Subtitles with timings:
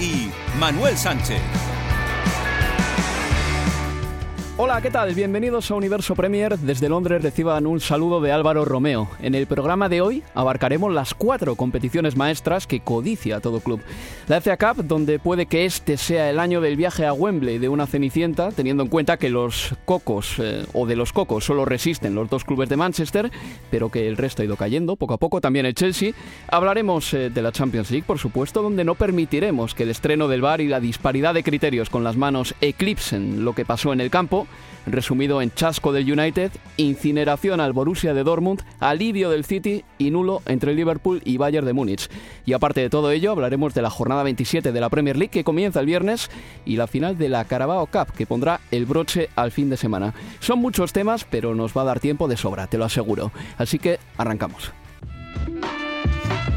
[0.00, 1.40] y Manuel Sánchez.
[4.62, 5.14] Hola, ¿qué tal?
[5.14, 6.58] Bienvenidos a Universo Premier.
[6.58, 9.08] Desde Londres reciban un saludo de Álvaro Romeo.
[9.22, 13.80] En el programa de hoy abarcaremos las cuatro competiciones maestras que codicia todo club.
[14.28, 17.70] La FA Cup, donde puede que este sea el año del viaje a Wembley de
[17.70, 22.14] una cenicienta, teniendo en cuenta que los cocos, eh, o de los cocos, solo resisten
[22.14, 23.30] los dos clubes de Manchester,
[23.70, 26.12] pero que el resto ha ido cayendo poco a poco, también el Chelsea.
[26.48, 30.42] Hablaremos eh, de la Champions League, por supuesto, donde no permitiremos que el estreno del
[30.42, 34.10] VAR y la disparidad de criterios con las manos eclipsen lo que pasó en el
[34.10, 34.46] campo
[34.86, 40.42] resumido en chasco del United, incineración al Borussia de Dortmund, alivio del City y nulo
[40.46, 42.08] entre Liverpool y Bayern de Múnich.
[42.46, 45.44] Y aparte de todo ello, hablaremos de la jornada 27 de la Premier League que
[45.44, 46.30] comienza el viernes
[46.64, 50.14] y la final de la Carabao Cup que pondrá el broche al fin de semana.
[50.40, 53.32] Son muchos temas, pero nos va a dar tiempo de sobra, te lo aseguro.
[53.58, 54.72] Así que arrancamos.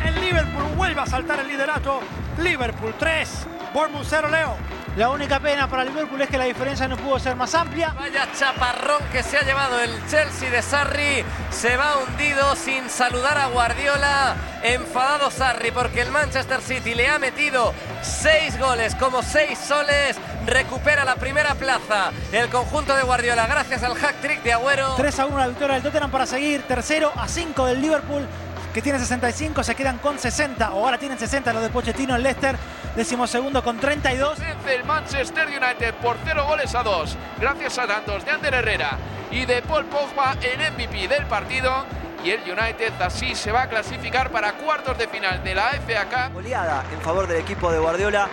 [0.05, 1.99] El Liverpool vuelve a saltar el liderato.
[2.41, 4.82] Liverpool 3, Bournemouth 0, Leo.
[4.95, 7.95] La única pena para Liverpool es que la diferencia no pudo ser más amplia.
[7.97, 11.25] Vaya chaparrón que se ha llevado el Chelsea de Sarri.
[11.49, 14.35] Se va hundido sin saludar a Guardiola.
[14.61, 20.15] Enfadado Sarri porque el Manchester City le ha metido seis goles como seis soles.
[20.45, 24.93] Recupera la primera plaza el conjunto de Guardiola gracias al hack trick de Agüero.
[24.95, 26.61] 3 a 1 la victoria del Tottenham para seguir.
[26.67, 28.27] Tercero a 5 del Liverpool
[28.73, 32.23] que tiene 65, se quedan con 60, o ahora tienen 60 los de Pochettino en
[32.23, 32.57] Leicester,
[32.95, 34.39] decimosegundo con 32.
[34.67, 38.97] El Manchester United por 0 goles a 2, gracias a tantos de Ander Herrera
[39.31, 41.85] y de Paul Pogba en MVP del partido.
[42.23, 46.05] Y el United así se va a clasificar para cuartos de final de la FA
[46.05, 46.33] Cup.
[46.35, 48.29] Goleada en favor del equipo de Guardiola,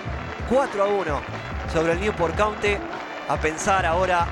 [0.48, 1.20] 4 a 1
[1.72, 2.76] sobre el Newport County.
[3.28, 4.26] A pensar ahora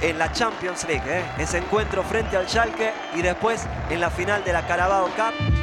[0.00, 1.24] en la Champions League, ¿eh?
[1.38, 5.53] ese encuentro frente al Schalke y después en la final de la Carabao Cup.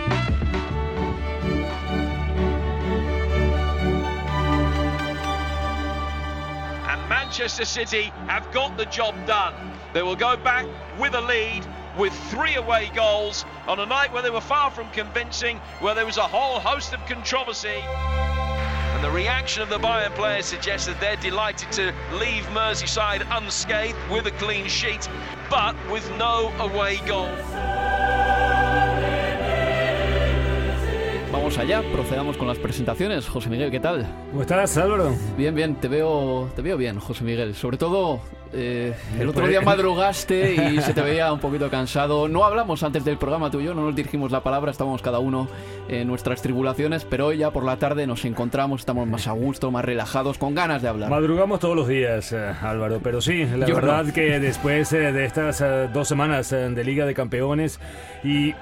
[7.32, 9.54] Manchester City have got the job done.
[9.94, 10.66] They will go back
[11.00, 11.66] with a lead
[11.98, 16.06] with three away goals on a night where they were far from convincing, where there
[16.06, 17.80] was a whole host of controversy.
[17.88, 23.98] And the reaction of the Bayern players suggests that they're delighted to leave Merseyside unscathed
[24.12, 25.08] with a clean sheet,
[25.50, 27.30] but with no away goal.
[31.52, 33.28] Vamos allá, procedamos con las presentaciones.
[33.28, 34.08] José Miguel, ¿qué tal?
[34.30, 35.14] ¿Cómo estás, Álvaro?
[35.38, 37.56] Bien, bien, te veo, te veo bien, José Miguel.
[37.56, 38.22] Sobre todo,
[38.54, 42.30] eh, el otro día madrugaste y se te veía un poquito cansado.
[42.30, 45.20] No hablamos antes del programa tú y yo, no nos dirigimos la palabra, estábamos cada
[45.20, 45.50] uno
[45.90, 49.72] en nuestras tribulaciones, pero hoy ya por la tarde nos encontramos, estamos más a gusto,
[49.72, 51.10] más relajados, con ganas de hablar.
[51.10, 54.14] Madrugamos todos los días, eh, Álvaro, pero sí, la Yo verdad no.
[54.14, 57.78] que después eh, de estas eh, dos semanas eh, de Liga de Campeones
[58.24, 58.54] y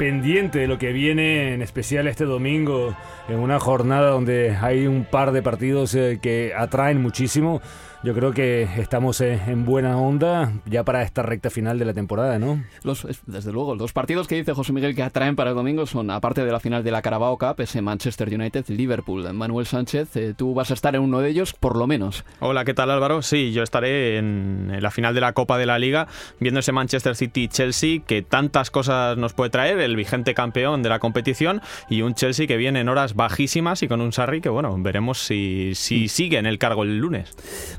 [0.00, 2.96] pendiente de lo que viene en especial este domingo
[3.28, 7.60] en una jornada donde hay un par de partidos eh, que atraen muchísimo.
[8.02, 11.92] Yo creo que estamos eh, en buena onda ya para esta recta final de la
[11.92, 12.64] temporada, ¿no?
[12.82, 15.84] Los, es- desde luego, los partidos que dice José Miguel que atraen para el domingo
[15.84, 19.30] son, aparte de la final de la Carabao Cup, ese Manchester United-Liverpool.
[19.34, 22.24] Manuel Sánchez, eh, tú vas a estar en uno de ellos, por lo menos.
[22.38, 23.20] Hola, ¿qué tal Álvaro?
[23.20, 26.08] Sí, yo estaré en en la final de la Copa de la Liga
[26.38, 29.78] viendo ese Manchester City-Chelsea que tantas cosas nos puede traer.
[29.78, 31.60] el vigente campeón de la competición,
[31.90, 35.18] y un Chelsea que viene en horas bajísimas y con un Sarri que, bueno, veremos
[35.18, 37.30] si, si sigue en el cargo el lunes.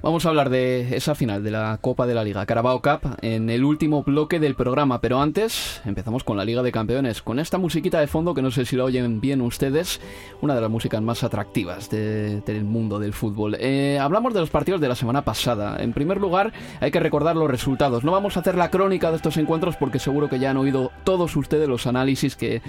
[0.04, 3.50] Vamos a hablar de esa final de la Copa de la Liga, Carabao Cup, en
[3.50, 7.58] el último bloque del programa, pero antes empezamos con la Liga de Campeones, con esta
[7.58, 10.02] musiquita de fondo que no sé si la oyen bien ustedes,
[10.42, 13.56] una de las músicas más atractivas del mundo del fútbol.
[13.58, 15.82] Eh, hablamos de los partidos de la semana pasada.
[15.82, 18.04] En primer lugar, hay que recordar los resultados.
[18.04, 20.92] No vamos a hacer la crónica de estos encuentros porque seguro que ya han oído
[21.06, 22.62] todos ustedes los análisis que,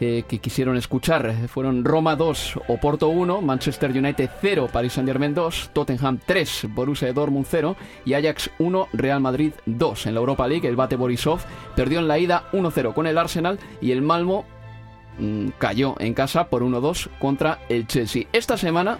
[0.00, 1.48] eh, que quisieron escuchar.
[1.48, 7.12] Fueron Roma 2, Oporto 1, Manchester United 0, Paris Saint Germain 2, Tottenham 3, Borussia
[7.12, 10.06] Dortmund 0 y Ajax 1, Real Madrid 2.
[10.06, 11.40] En la Europa League, el bate Borisov
[11.74, 14.44] perdió en la ida 1-0 con el Arsenal y el Malmo
[15.18, 18.24] mm, cayó en casa por 1-2 contra el Chelsea.
[18.32, 18.98] Esta semana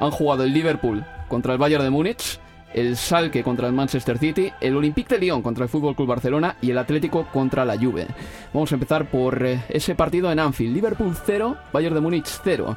[0.00, 2.38] han jugado el Liverpool contra el Bayern de Múnich,
[2.72, 6.56] el Salque contra el Manchester City, el Olympique de Lyon contra el Fútbol Club Barcelona
[6.60, 8.06] y el Atlético contra la Juve.
[8.52, 10.74] Vamos a empezar por eh, ese partido en Anfield.
[10.74, 12.76] Liverpool 0, Bayern de Múnich 0.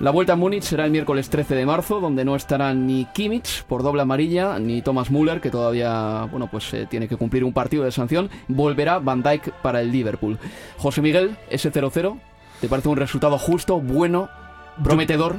[0.00, 3.62] La vuelta a Múnich será el miércoles 13 de marzo, donde no estarán ni Kimmich
[3.64, 7.52] por doble amarilla, ni Thomas Müller, que todavía bueno, pues, eh, tiene que cumplir un
[7.52, 8.28] partido de sanción.
[8.48, 10.38] Volverá Van Dijk para el Liverpool.
[10.78, 12.18] José Miguel, ese 0-0,
[12.60, 14.28] ¿te parece un resultado justo, bueno,
[14.82, 15.36] prometedor?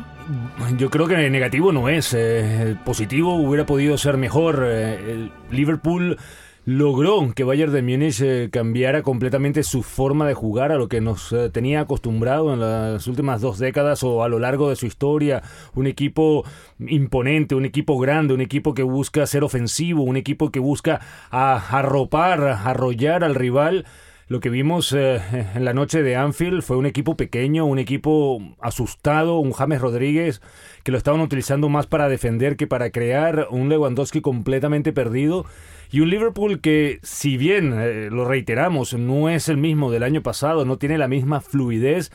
[0.77, 2.13] Yo, creo que negativo no es.
[2.13, 4.63] Eh, positivo hubiera podido ser mejor.
[4.65, 6.17] Eh, el Liverpool
[6.65, 11.01] logró que Bayern de Múnich eh, cambiara completamente su forma de jugar a lo que
[11.01, 15.43] nos tenía acostumbrado en las últimas dos décadas o a lo largo de su historia.
[15.75, 16.45] Un equipo
[16.79, 21.01] imponente, un equipo grande, un equipo que busca ser ofensivo, un equipo que busca
[21.31, 23.85] arropar, arrollar al rival.
[24.33, 25.21] Lo que vimos eh,
[25.53, 30.41] en la noche de Anfield fue un equipo pequeño, un equipo asustado, un James Rodríguez
[30.81, 35.45] que lo estaban utilizando más para defender que para crear, un Lewandowski completamente perdido
[35.91, 40.23] y un Liverpool que, si bien, eh, lo reiteramos, no es el mismo del año
[40.23, 42.11] pasado, no tiene la misma fluidez,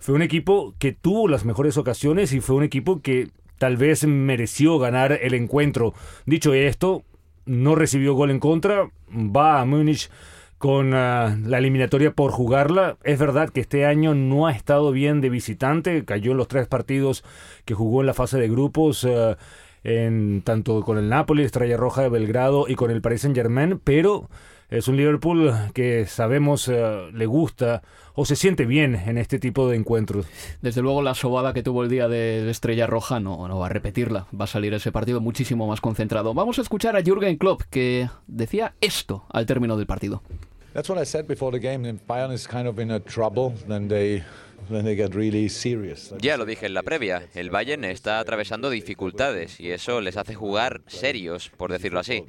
[0.00, 3.28] fue un equipo que tuvo las mejores ocasiones y fue un equipo que
[3.58, 5.94] tal vez mereció ganar el encuentro.
[6.26, 7.04] Dicho esto,
[7.46, 10.10] no recibió gol en contra, va a Múnich
[10.60, 12.98] con ah, la eliminatoria por jugarla.
[13.02, 16.68] Es verdad que este año no ha estado bien de visitante, cayó en los tres
[16.68, 17.24] partidos
[17.64, 19.06] que jugó en la fase de grupos.
[19.06, 19.38] Ah,
[19.84, 23.80] en tanto con el Napoli, Estrella Roja de Belgrado y con el Paris Saint Germain,
[23.82, 24.28] pero
[24.68, 27.80] es un Liverpool que sabemos ah, le gusta
[28.14, 30.26] o se siente bien en este tipo de encuentros.
[30.60, 33.70] Desde luego la sobada que tuvo el día de Estrella Roja no, no va a
[33.70, 36.34] repetirla, va a salir ese partido muchísimo más concentrado.
[36.34, 40.22] Vamos a escuchar a Jürgen Klopp que decía esto al término del partido.
[40.72, 41.84] That's what I said before the game.
[41.84, 44.22] If Bayern is kind of in a trouble, then they
[46.20, 50.34] ya lo dije en la previa, el Bayern está atravesando dificultades y eso les hace
[50.34, 52.24] jugar serios, por decirlo así.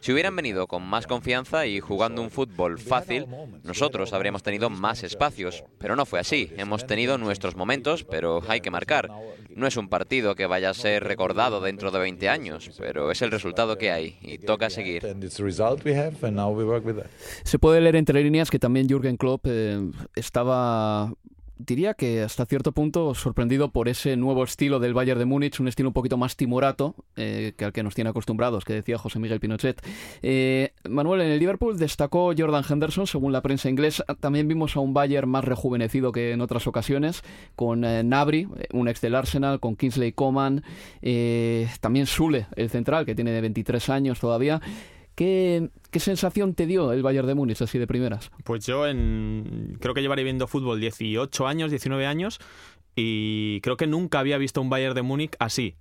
[0.00, 3.26] Si hubieran venido con más confianza y jugando un fútbol fácil,
[3.62, 6.52] nosotros habríamos tenido más espacios, pero no fue así.
[6.56, 9.10] Hemos tenido nuestros momentos, pero hay que marcar.
[9.54, 13.22] No es un partido que vaya a ser recordado dentro de 20 años, pero es
[13.22, 15.02] el resultado que hay y toca seguir.
[17.44, 19.78] Se puede leer entre líneas que también Jürgen Klopp eh,
[20.14, 20.45] estaba
[21.58, 25.68] diría que hasta cierto punto sorprendido por ese nuevo estilo del Bayern de Múnich, un
[25.68, 29.18] estilo un poquito más timorato eh, que al que nos tiene acostumbrados, que decía José
[29.18, 29.80] Miguel Pinochet.
[30.22, 34.04] Eh, Manuel, en el Liverpool destacó Jordan Henderson, según la prensa inglesa.
[34.20, 37.22] También vimos a un Bayern más rejuvenecido que en otras ocasiones,
[37.54, 40.62] con eh, Nabri, un ex del Arsenal, con Kingsley Coman,
[41.80, 44.60] también Sule, el central, que tiene 23 años todavía.
[45.14, 48.30] ¿Qué, sensación te dio el Bayern de Múnich así de primeras?
[48.44, 52.40] Pues yo en, creo que llevaré viendo fútbol 18 años, 19 años
[52.94, 55.76] y creo que nunca había visto un Bayern de Múnich así.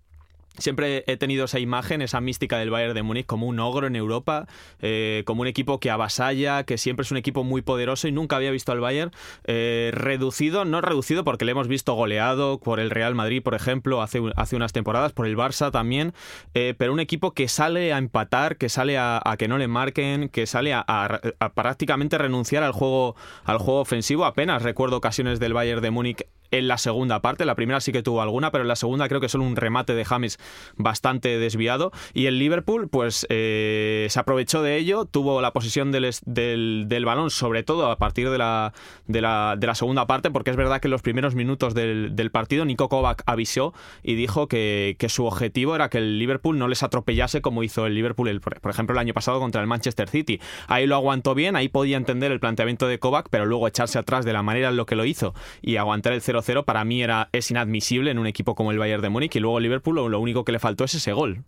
[0.58, 3.96] Siempre he tenido esa imagen, esa mística del Bayern de Múnich como un ogro en
[3.96, 4.48] Europa,
[4.80, 8.36] eh, como un equipo que avasalla, que siempre es un equipo muy poderoso y nunca
[8.36, 9.12] había visto al Bayern
[9.46, 14.02] eh, reducido, no reducido porque le hemos visto goleado por el Real Madrid, por ejemplo,
[14.02, 16.14] hace, unas temporadas, por el Barça también,
[16.54, 20.30] eh, pero un equipo que sale a empatar, que sale a, que no le marquen,
[20.30, 24.26] que sale a, a, prácticamente renunciar al juego, al juego ofensivo.
[24.26, 27.46] Apenas recuerdo ocasiones del Bayern de Múnich en la segunda parte.
[27.46, 29.94] La primera sí que tuvo alguna, pero en la segunda creo que solo un remate
[29.94, 30.40] de James
[30.75, 31.92] bastante desviado.
[32.14, 37.30] Y el Liverpool, pues eh, se aprovechó de ello, tuvo la posición del, del, balón,
[37.30, 38.74] sobre todo a partir de la,
[39.08, 42.16] de, la, de la segunda parte, porque es verdad que en los primeros minutos del,
[42.16, 43.74] del partido Nico Kovac avisó
[44.04, 47.86] y dijo que, que, su objetivo era que el Liverpool no les atropellase como hizo
[47.86, 50.40] el Liverpool, por ejemplo, el año pasado contra el Manchester City.
[50.68, 54.25] Ahí lo aguantó bien, ahí podía entender el planteamiento de Kovac, pero luego echarse atrás
[54.25, 57.01] de la manera en lo que lo hizo y aguantar el 0 0 para mí
[57.01, 60.20] era, es inadmisible en un equipo como el Bayern de Múnich y luego Liverpool lo,
[60.20, 61.44] único que le faltó es ese gol.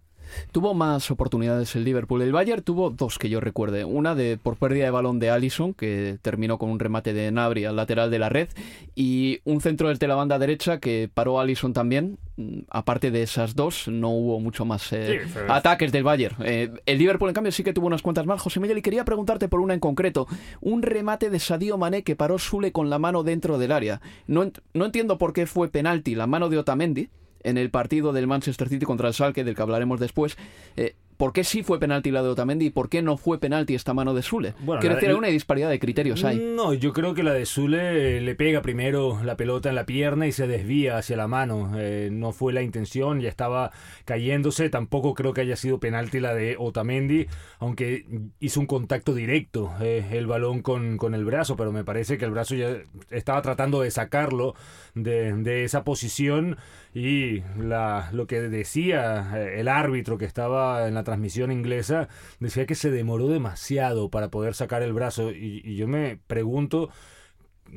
[0.51, 2.22] Tuvo más oportunidades el Liverpool.
[2.22, 3.86] El Bayern tuvo dos que yo recuerde.
[3.86, 7.65] Una de por pérdida de balón de Allison, que terminó con un remate de Nabri
[7.65, 8.50] al lateral de la red,
[8.96, 12.17] y un centro desde la banda derecha que paró Allison también.
[12.38, 16.36] Mm, aparte de esas dos, no hubo mucho más eh, ataques del Bayern.
[16.43, 18.41] Eh, el Liverpool, en cambio, sí que tuvo unas cuantas más.
[18.41, 20.27] José Miguel, y quería preguntarte por una en concreto.
[20.62, 24.01] Un remate de Sadio Mané que paró Sule con la mano dentro del área.
[24.27, 27.10] No, no entiendo por qué fue penalti la mano de Otamendi
[27.44, 30.38] en el partido del Manchester City contra el Salke, del que hablaremos después.
[30.75, 33.74] Eh, ¿Por qué sí fue penalti la de Otamendi y por qué no fue penalti
[33.74, 34.54] esta mano de Sule?
[34.60, 36.38] Bueno, Quiero decir, hay una disparidad de criterios ahí.
[36.38, 39.88] No, yo creo que la de Sule eh, le pega primero la pelota en la
[39.88, 41.72] pierna y se desvía hacia la mano.
[41.76, 43.72] Eh, no fue la intención, ya estaba
[44.06, 44.70] cayéndose.
[44.70, 47.26] Tampoco creo que haya sido penalti la de Otamendi,
[47.58, 48.06] aunque
[48.40, 52.32] hizo un contacto directo el balón con, con, el brazo, pero me parece que el
[52.32, 52.78] brazo ya
[53.10, 54.54] estaba tratando de sacarlo
[54.94, 56.58] de, de esa posición
[56.94, 62.10] y la, lo que decía eh, el árbitro que estaba en la transmisión inglesa,
[62.42, 66.90] decía que se demoró demasiado para poder sacar el brazo y, yo me pregunto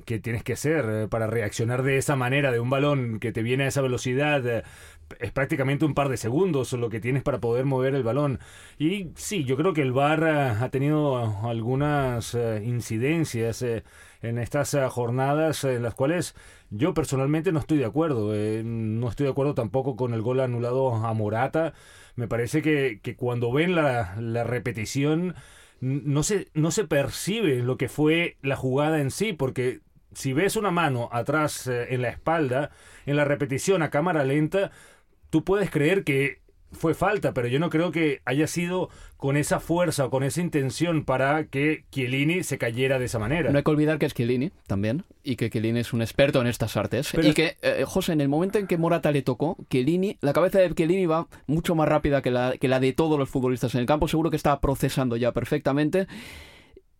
[0.04, 3.44] qué tienes que hacer eh, para reaccionar de esa manera de un balón que te
[3.44, 4.44] viene a esa velocidad.
[4.46, 4.64] Eh,
[5.20, 8.40] es prácticamente un par de segundos lo que tienes para poder mover el balón.
[8.78, 13.64] Y sí, yo creo que el VAR ha tenido algunas incidencias
[14.22, 16.36] en estas jornadas en las cuales
[16.70, 18.34] yo personalmente no estoy de acuerdo.
[18.34, 21.74] Eh, no estoy de acuerdo tampoco con el gol anulado a Morata.
[22.16, 25.34] Me parece que, que cuando ven la, la repetición
[25.80, 29.80] no se, no se percibe lo que fue la jugada en sí, porque
[30.12, 32.70] si ves una mano atrás eh, en la espalda,
[33.06, 34.70] en la repetición a cámara lenta,
[35.30, 36.39] tú puedes creer que
[36.72, 40.40] fue falta, pero yo no creo que haya sido con esa fuerza o con esa
[40.40, 43.50] intención para que Chiellini se cayera de esa manera.
[43.50, 46.46] No hay que olvidar que es Chiellini también y que Chiellini es un experto en
[46.46, 47.12] estas artes.
[47.14, 50.58] y que, eh, José, en el momento en que Morata le tocó, Chiellini, la cabeza
[50.58, 53.80] de Chiellini va mucho más rápida que la, que la de todos los futbolistas en
[53.80, 54.08] el campo.
[54.08, 56.06] Seguro que estaba procesando ya perfectamente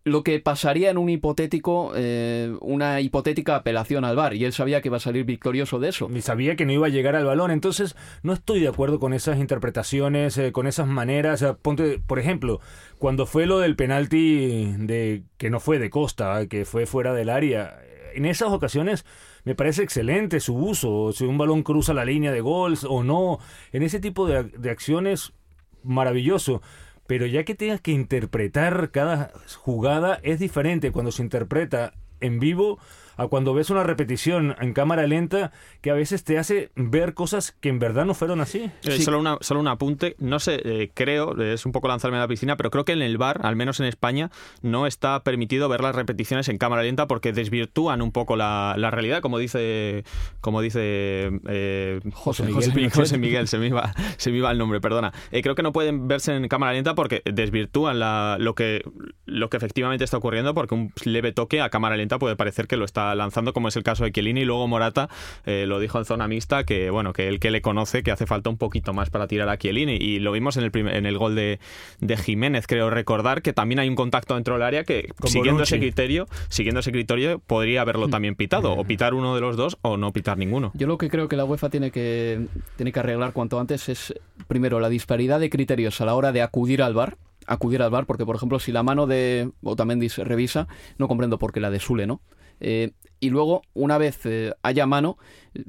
[0.04, 4.34] lo que pasaría en un hipotético, eh, una hipotética apelación al VAR.
[4.34, 6.08] Y él sabía que iba a salir victorioso de eso.
[6.14, 7.50] Y sabía que no iba a llegar al balón.
[7.50, 11.44] Entonces, no estoy de acuerdo con esas interpretaciones, eh, con esas maneras.
[11.60, 12.60] ponte, por ejemplo,
[12.98, 17.28] cuando fue lo del penalti de que no fue de Costa, que fue fuera del
[17.28, 17.78] área.
[18.14, 19.04] En esas ocasiones
[19.44, 21.12] me parece excelente su uso.
[21.12, 23.38] Si un balón cruza la línea de gols o no.
[23.72, 25.34] En ese tipo de, de acciones,
[25.82, 26.62] maravilloso
[27.10, 32.78] pero ya que tengas que interpretar cada jugada es diferente cuando se interpreta en vivo
[33.16, 37.52] a cuando ves una repetición en cámara lenta que a veces te hace ver cosas
[37.60, 38.70] que en verdad no fueron así.
[38.82, 42.20] Eh, solo, una, solo un apunte, no sé, eh, creo, es un poco lanzarme a
[42.20, 44.30] la piscina, pero creo que en el bar, al menos en España,
[44.62, 49.20] no está permitido ver las repeticiones en cámara lenta porque desvirtúan un poco la, realidad,
[49.20, 50.04] como dice
[50.40, 54.80] como dice eh, José, Miguel, José, Miguel, se me iba, se me iba el nombre,
[54.80, 55.12] perdona.
[55.30, 58.82] creo que no pueden verse en cámara lenta porque desvirtúan la, lo, que,
[59.26, 62.76] lo que efectivamente está ocurriendo porque un leve toque a cámara lenta puede parecer que
[62.76, 64.42] lo está lanzando, como es el caso de Chiellini.
[64.42, 65.08] Y luego Morata
[65.44, 68.26] eh, lo dijo en zona mixta, que bueno, que él que le conoce, que hace
[68.26, 69.96] falta un poquito más para tirar a Chiellini.
[69.96, 71.58] Y lo vimos en el, en el gol de,
[72.00, 75.78] de Jiménez, creo recordar, que también hay un contacto dentro del área que, siguiendo ese
[75.78, 78.10] criterio, siguiendo ese criterio, podría haberlo hmm.
[78.10, 80.72] también pitado, o pitar uno de los dos o no pitar ninguno.
[80.74, 84.14] Yo lo que creo que la UEFA tiene que, tiene que arreglar cuanto antes es,
[84.48, 87.16] primero, la disparidad de criterios a la hora de acudir al bar
[87.46, 91.38] acudir al bar, porque por ejemplo, si la mano de Otamendi se revisa, no comprendo
[91.38, 92.20] por qué la de Sule, ¿no?
[92.60, 95.18] Eh, y luego, una vez eh, haya mano,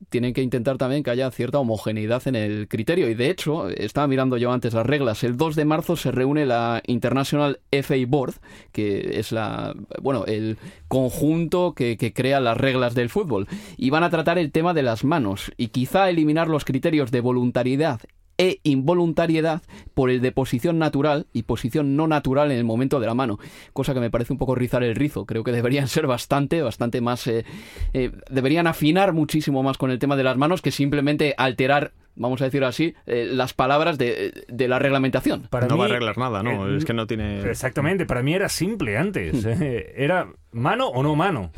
[0.10, 3.10] tienen que intentar también que haya cierta homogeneidad en el criterio.
[3.10, 5.24] Y de hecho, estaba mirando yo antes las reglas.
[5.25, 8.36] El 2 de marzo se reúne la International FA Board,
[8.71, 10.57] que es la, bueno, el
[10.88, 13.48] conjunto que, que crea las reglas del fútbol.
[13.75, 17.19] Y van a tratar el tema de las manos y quizá eliminar los criterios de
[17.19, 18.00] voluntariedad
[18.41, 19.62] e involuntariedad
[19.93, 23.38] por el de posición natural y posición no natural en el momento de la mano,
[23.71, 25.27] cosa que me parece un poco rizar el rizo.
[25.27, 27.45] Creo que deberían ser bastante, bastante más, eh,
[27.93, 32.41] eh, deberían afinar muchísimo más con el tema de las manos que simplemente alterar vamos
[32.41, 35.43] a decir así, eh, las palabras de, la reglamentación.
[35.50, 36.75] Para no va a arreglar nada, ¿no?
[36.75, 37.39] es que no tiene...
[37.50, 39.45] Exactamente, para mí era simple antes.
[39.45, 41.51] era mano o no mano.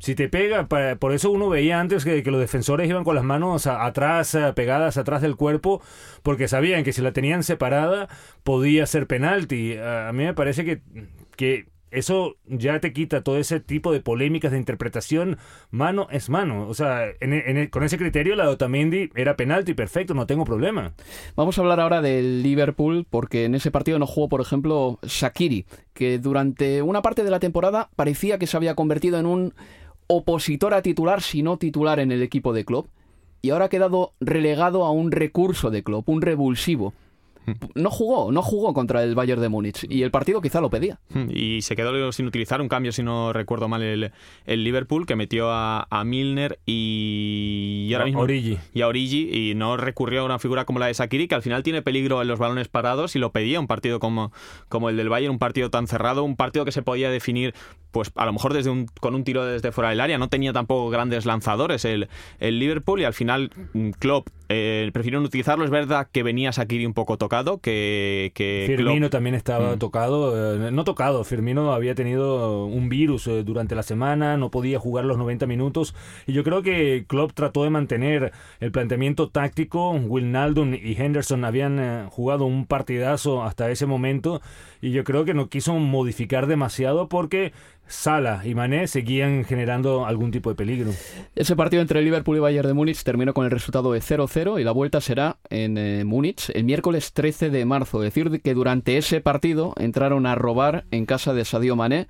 [0.00, 3.66] Si te pega, por eso uno veía antes que, los defensores iban con las manos
[3.66, 5.82] atrás, eh, pegadas atrás del cuerpo,
[6.22, 8.08] porque sabían que si la tenían separada
[8.42, 9.76] podía ser penalti.
[9.76, 10.80] A mí me parece que,
[11.36, 15.38] que eso ya te quita todo ese tipo de polémicas de interpretación.
[15.70, 16.68] Mano es mano.
[16.68, 17.08] O sea,
[17.70, 20.94] con ese criterio la de Otamendi era penalti, perfecto, no tengo problema.
[21.36, 25.66] Vamos a hablar ahora del Liverpool, porque en ese partido no jugó, por ejemplo, Shakiri,
[25.92, 29.54] que durante una parte de la temporada parecía que se había convertido en un
[30.12, 32.88] opositor a titular, si no titular en el equipo de club,
[33.42, 36.94] y ahora ha quedado relegado a un recurso de club, un revulsivo.
[37.74, 40.98] No jugó, no jugó contra el Bayern de Múnich y el partido quizá lo pedía.
[41.28, 44.12] Y se quedó sin utilizar un cambio, si no recuerdo mal, el,
[44.46, 48.58] el Liverpool, que metió a, Milner y, ahora mismo, Origi.
[48.72, 51.42] y a Origi y no recurrió a una figura como la de Sakiri, que al
[51.42, 54.32] final tiene peligro en los balones parados y lo pedía un partido como,
[54.68, 57.54] como el del Bayern, un partido tan cerrado, un partido que se podía definir
[57.90, 60.52] pues a lo mejor desde un, con un tiro desde fuera del área, no tenía
[60.52, 65.70] tampoco grandes lanzadores el, el Liverpool y al final mm, Klopp eh, prefirieron utilizarlo, es
[65.70, 68.32] verdad que venía Sakiri un poco tocado, que...
[68.34, 69.78] que Firmino también estaba mm.
[69.78, 74.78] tocado, eh, no tocado, Firmino había tenido un virus eh, durante la semana, no podía
[74.78, 75.94] jugar los 90 minutos.
[76.26, 81.44] Y yo creo que Klopp trató de mantener el planteamiento táctico, Will Naldon y Henderson
[81.44, 84.40] habían eh, jugado un partidazo hasta ese momento
[84.80, 87.52] y yo creo que no quiso modificar demasiado porque
[87.86, 90.92] Sala y Mané seguían generando algún tipo de peligro.
[91.34, 94.64] Ese partido entre Liverpool y Bayern de Múnich terminó con el resultado de 0-0 y
[94.64, 98.00] la vuelta será en eh, Múnich el miércoles 13 de marzo.
[98.00, 102.06] Decir, que durante ese partido entraron a robar en casa de Sadio Mané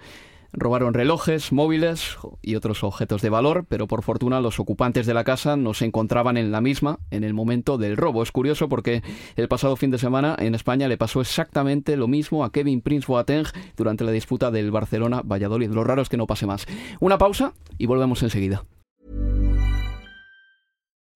[0.52, 5.22] Robaron relojes, móviles y otros objetos de valor, pero por fortuna los ocupantes de la
[5.22, 8.22] casa no se encontraban en la misma en el momento del robo.
[8.22, 9.02] Es curioso porque
[9.36, 13.06] el pasado fin de semana en España le pasó exactamente lo mismo a Kevin Prince
[13.06, 15.70] Boateng durante la disputa del Barcelona-Valladolid.
[15.70, 16.66] Lo raro es que no pase más.
[16.98, 18.64] Una pausa y volvemos enseguida.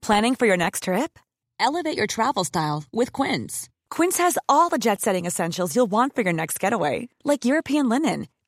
[0.01, 1.19] Planning for your next trip?
[1.59, 3.69] Elevate your travel style with Quince.
[3.91, 8.27] Quince has all the jet-setting essentials you'll want for your next getaway, like European linen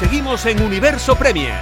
[0.00, 1.60] Seguimos en Universo Premier.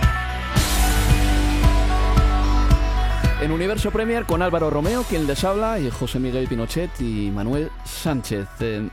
[3.42, 7.68] En Universo Premier con Álvaro Romeo, quien les habla, y José Miguel Pinochet y Manuel
[7.84, 8.46] Sánchez.
[8.60, 8.88] Eh,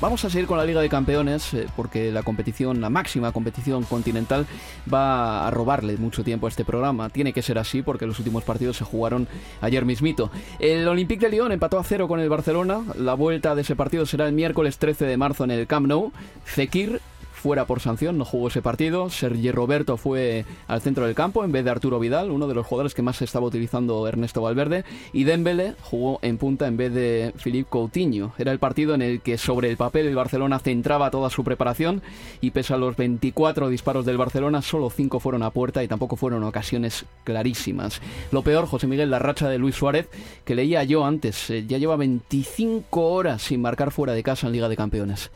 [0.00, 3.82] vamos a seguir con la Liga de Campeones eh, porque la competición, la máxima competición
[3.82, 4.46] continental,
[4.92, 7.08] va a robarle mucho tiempo a este programa.
[7.08, 9.26] Tiene que ser así porque los últimos partidos se jugaron
[9.60, 10.30] ayer mismito.
[10.60, 12.84] El Olympique de Lyon empató a cero con el Barcelona.
[12.96, 16.12] La vuelta de ese partido será el miércoles 13 de marzo en el Camp Nou.
[16.44, 17.00] Fekir
[17.38, 19.08] fuera por sanción, no jugó ese partido.
[19.10, 22.66] Sergi Roberto fue al centro del campo en vez de Arturo Vidal, uno de los
[22.66, 24.84] jugadores que más estaba utilizando Ernesto Valverde.
[25.12, 28.32] Y Dembele jugó en punta en vez de Philippe Coutinho.
[28.38, 32.02] Era el partido en el que sobre el papel el Barcelona centraba toda su preparación
[32.40, 36.16] y pese a los 24 disparos del Barcelona, solo 5 fueron a puerta y tampoco
[36.16, 38.00] fueron ocasiones clarísimas.
[38.32, 40.08] Lo peor, José Miguel, la racha de Luis Suárez,
[40.44, 44.52] que leía yo antes, eh, ya lleva 25 horas sin marcar fuera de casa en
[44.52, 45.30] Liga de Campeones.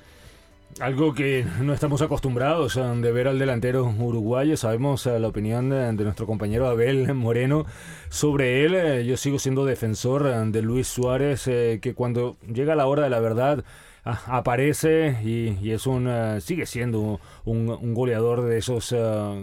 [0.81, 4.57] Algo que no estamos acostumbrados de ver al delantero uruguayo.
[4.57, 7.67] Sabemos eh, la opinión de, nuestro compañero Abel Moreno
[8.09, 8.75] sobre él.
[8.75, 13.11] Eh, yo sigo siendo defensor eh, de Luis Suárez, que cuando llega la hora de
[13.11, 13.65] la verdad
[14.05, 18.89] aparece y, es un sigue siendo un, goleador de esos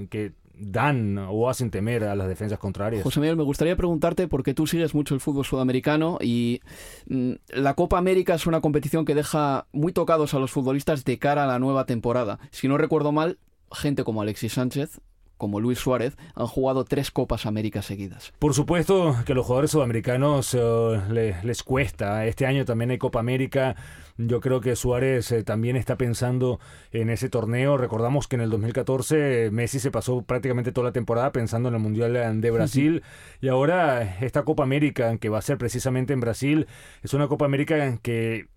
[0.10, 3.04] que dan o hacen temer a las defensas contrarias.
[3.04, 6.62] José Miguel, me gustaría preguntarte, porque tú sigues mucho el fútbol sudamericano y
[7.08, 11.18] mm, la Copa América es una competición que deja muy tocados a los futbolistas de
[11.18, 12.40] cara a la nueva temporada.
[12.52, 13.40] Si no recuerdo mal,
[13.72, 15.00] gente como Alexis Sánchez
[15.40, 18.34] como Luis Suárez, han jugado tres Copas América seguidas.
[18.40, 22.26] Por supuesto que a los jugadores sudamericanos eh, les, cuesta.
[22.26, 23.76] Este año también hay Copa América.
[24.22, 26.60] Yo creo que Suárez eh, también está pensando
[26.92, 27.78] en ese torneo.
[27.78, 31.82] Recordamos que en el 2014 Messi se pasó prácticamente toda la temporada pensando en el
[31.82, 33.02] Mundial de Brasil.
[33.40, 36.68] Y ahora esta Copa América, que va a ser precisamente en Brasil,
[37.02, 38.48] es una Copa América en que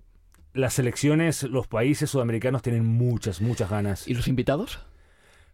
[0.52, 4.08] las selecciones, los países sudamericanos tienen muchas, muchas ganas.
[4.08, 4.80] ¿Y los invitados?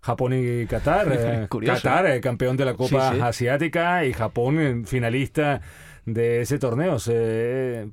[0.01, 1.09] Japón y Qatar.
[1.19, 5.61] Eh, Qatar, eh, campeón de la Copa Asiática, y Japón, finalista
[6.15, 6.97] de ese torneo.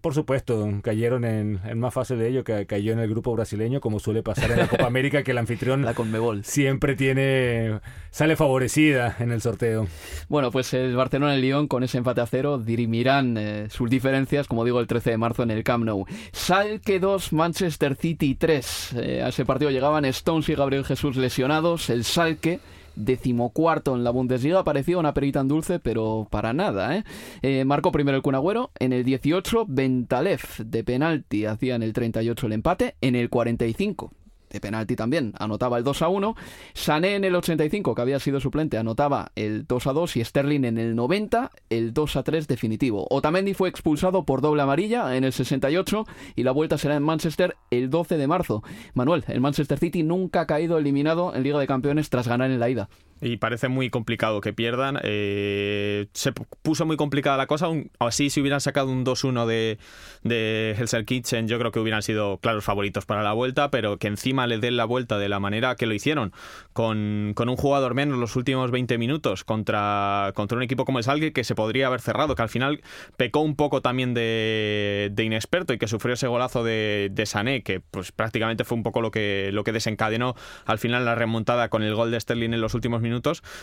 [0.02, 4.00] por supuesto, cayeron en más fácil de ello, que cayó en el grupo brasileño, como
[4.00, 6.44] suele pasar en la Copa América, que el anfitrión la Conmebol.
[6.44, 7.80] siempre tiene
[8.12, 9.88] sale favorecida en el sorteo.
[10.30, 13.90] Bueno, pues el Barcelona y el Lyon con ese empate a cero dirimirán eh, sus
[13.90, 16.06] diferencias, como digo, el 13 de marzo en el Camp Nou.
[16.32, 18.94] Salque 2, Manchester City 3.
[18.98, 21.90] Eh, a ese partido llegaban Stones y Gabriel Jesús lesionados.
[21.90, 22.60] El Salque
[22.96, 24.64] decimocuarto en la Bundesliga.
[24.64, 26.96] Parecía una perita en dulce, pero para nada.
[26.98, 27.04] ¿eh?
[27.42, 27.66] ¿eh?
[27.66, 28.72] marcó primero el Cunagüero.
[28.80, 32.96] En el 18, Bentalef de penalti hacía en el 38 el empate.
[33.02, 34.12] En el 45,
[34.56, 36.36] de penalti también, anotaba el 2 a 1.
[36.74, 40.64] Sané en el 85, que había sido suplente, anotaba el 2 a 2 y Sterling
[40.64, 43.06] en el 90, el 2 a 3 definitivo.
[43.10, 47.58] Otamendi fue expulsado por doble amarilla en el 68 y la vuelta será en Manchester
[47.70, 48.64] el 12 de marzo.
[48.94, 52.60] Manuel, el Manchester City nunca ha caído eliminado en Liga de Campeones tras ganar en
[52.60, 52.90] la ida
[53.26, 55.00] y parece muy complicado que pierdan.
[55.04, 57.68] Eh, se puso muy complicada la cosa.
[58.00, 59.80] así, si hubieran sacado un 2-1 de,
[60.24, 64.08] de Hellser Kitchen, yo creo que hubieran sido claros favoritos para la vuelta, pero que
[64.08, 66.34] encima le den la vuelta de la manera que lo hicieron,
[66.74, 71.04] con, con un jugador menos los últimos 20 minutos contra, contra un equipo como el
[71.04, 72.82] Salgue que se podría haber cerrado, que al final
[73.18, 77.64] pecó un poco también de, de inexperto y que sufrió ese golazo de, de, Sané,
[77.64, 80.36] que pues prácticamente fue un poco lo que, lo que desencadenó
[80.66, 83.15] al final la remontada con el gol de Sterling en los últimos minutos,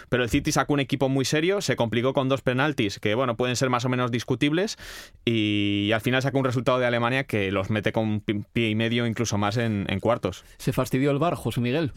[0.08, 3.36] pero el City sacó un equipo muy serio, se complicó con dos penaltis que, bueno,
[3.36, 4.78] pueden ser más o menos discutibles
[5.24, 9.06] y al final sacó un resultado de Alemania que los mete con pie y medio,
[9.06, 10.44] incluso más en, cuartos.
[10.58, 11.92] Se fastidió el bar, José Miguel.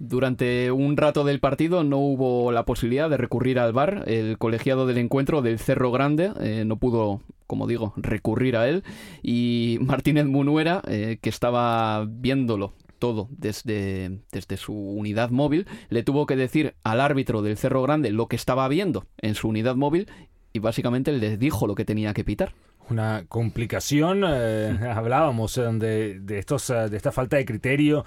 [0.00, 4.04] Durante un rato del partido no hubo la posibilidad de recurrir al VAR.
[4.06, 8.84] El colegiado del encuentro del Cerro Grande eh, no pudo, como digo, recurrir a él.
[9.22, 16.26] Y Martínez Munuera, eh, que estaba viéndolo todo desde, desde su unidad móvil, le tuvo
[16.26, 20.08] que decir al árbitro del Cerro Grande lo que estaba viendo en su unidad móvil
[20.52, 22.54] y básicamente le dijo lo que tenía que pitar
[22.90, 24.24] una complicación.
[24.26, 28.04] Eh, hablábamos eh, de, de, estos, eh, de esta falta de criterio,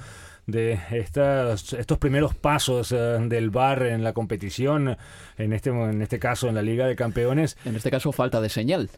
[0.47, 4.97] de estas, estos primeros pasos del VAR en la competición,
[5.37, 7.57] en este, en este caso en la Liga de Campeones.
[7.63, 8.89] En este caso, falta de señal.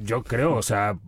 [0.00, 0.98] Yo creo, o sea,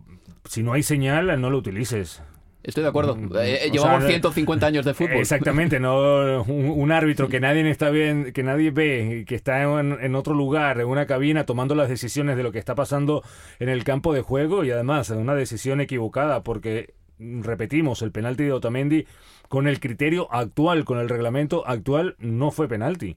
[0.47, 2.21] si no hay señal, no lo utilices.
[2.65, 3.15] Estoy de acuerdo.
[3.15, 5.17] Mm, eh, llevamos 150 años de fútbol.
[5.17, 10.33] Exactamente, no un, árbitro que nadie está bien, que nadie ve, que está en, otro
[10.33, 13.23] lugar, en una cabina, tomando las decisiones de lo que está pasando
[13.59, 18.53] en el campo de juego y además una decisión equivocada, porque repetimos, el penalti de
[18.53, 19.05] Otamendi
[19.47, 23.15] con el criterio actual, con el reglamento actual, no fue penalti.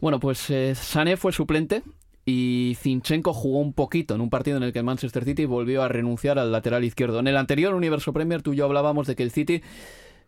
[0.00, 1.82] Bueno, pues eh, Sané fue suplente
[2.24, 5.82] y Zinchenko jugó un poquito en un partido en el que el Manchester City volvió
[5.82, 7.18] a renunciar al lateral izquierdo.
[7.18, 9.62] En el anterior Universo Premier tú y yo hablábamos de que el City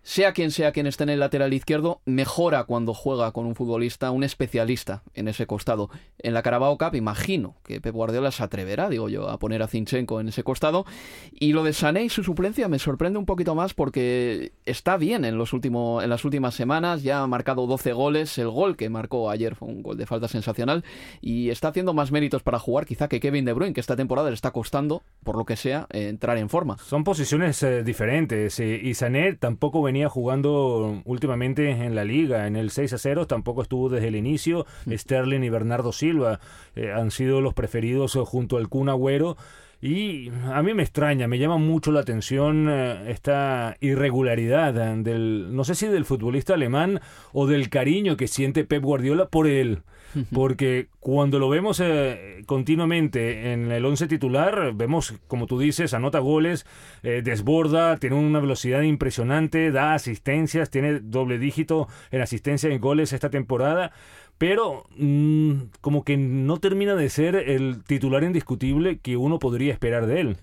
[0.04, 4.10] sea quien sea quien esté en el lateral izquierdo, mejora cuando juega con un futbolista,
[4.10, 5.88] un especialista en ese costado.
[6.18, 9.66] En la Carabao Cup, imagino que Pep Guardiola se atreverá, digo yo, a poner a
[9.66, 10.84] Zinchenko en ese costado.
[11.32, 15.24] Y lo de Sané y su suplencia me sorprende un poquito más porque está bien
[15.24, 18.36] en, los últimos, en las últimas semanas, ya ha marcado 12 goles.
[18.36, 20.84] El gol que marcó ayer fue un gol de falta sensacional
[21.22, 24.28] y está haciendo más méritos para jugar, quizá que Kevin De Bruyne, que esta temporada
[24.28, 26.76] le está costando, por lo que sea, entrar en forma.
[26.76, 32.48] Son posiciones eh, diferentes eh, y Sané tampoco venía venía jugando últimamente en la liga.
[32.48, 34.66] En el 6 a 0 tampoco estuvo desde el inicio.
[34.86, 34.94] Mm.
[34.94, 36.40] Sterling y Bernardo Silva
[36.74, 39.36] eh, han sido los preferidos eh, junto al Kun Agüero.
[39.80, 45.62] Y a mí me extraña, me llama mucho la atención eh, esta irregularidad del, no
[45.62, 47.00] sé si del futbolista alemán
[47.32, 49.82] o del cariño que siente Pep Guardiola por él
[50.32, 56.18] porque cuando lo vemos eh, continuamente en el once titular, vemos, como tú dices, anota
[56.18, 56.66] goles,
[57.02, 63.12] eh, desborda, tiene una velocidad impresionante, da asistencias, tiene doble dígito en asistencia en goles
[63.12, 63.92] esta temporada,
[64.38, 70.06] pero mm, como que no termina de ser el titular indiscutible que uno podría esperar
[70.06, 70.36] de él.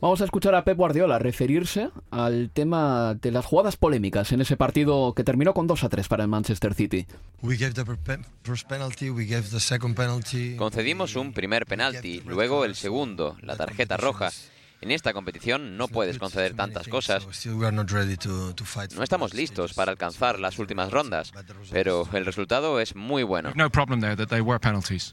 [0.00, 4.56] Vamos a escuchar a Pep Guardiola referirse al tema de las jugadas polémicas en ese
[4.56, 7.06] partido que terminó con 2 a 3 para el Manchester City.
[10.56, 14.30] Concedimos un primer penalti, luego el segundo, la tarjeta roja.
[14.82, 17.26] En esta competición no puedes conceder tantas cosas.
[18.96, 21.32] No estamos listos para alcanzar las últimas rondas,
[21.70, 23.52] pero el resultado es muy bueno.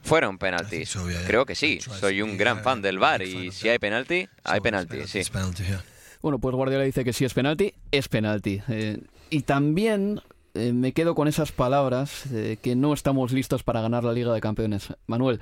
[0.04, 0.98] Fueron penaltis.
[1.26, 1.80] Creo que sí.
[1.82, 5.20] Soy un gran fan del VAR y si hay penalti, hay penalti, sí.
[6.22, 8.62] Bueno, pues Guardiola dice que si es penalti, es penalti.
[8.70, 9.00] Eh,
[9.30, 10.22] y también
[10.54, 12.24] eh, me quedo con esas palabras
[12.62, 14.94] que no estamos listos para ganar la Liga de Campeones.
[15.08, 15.42] Manuel,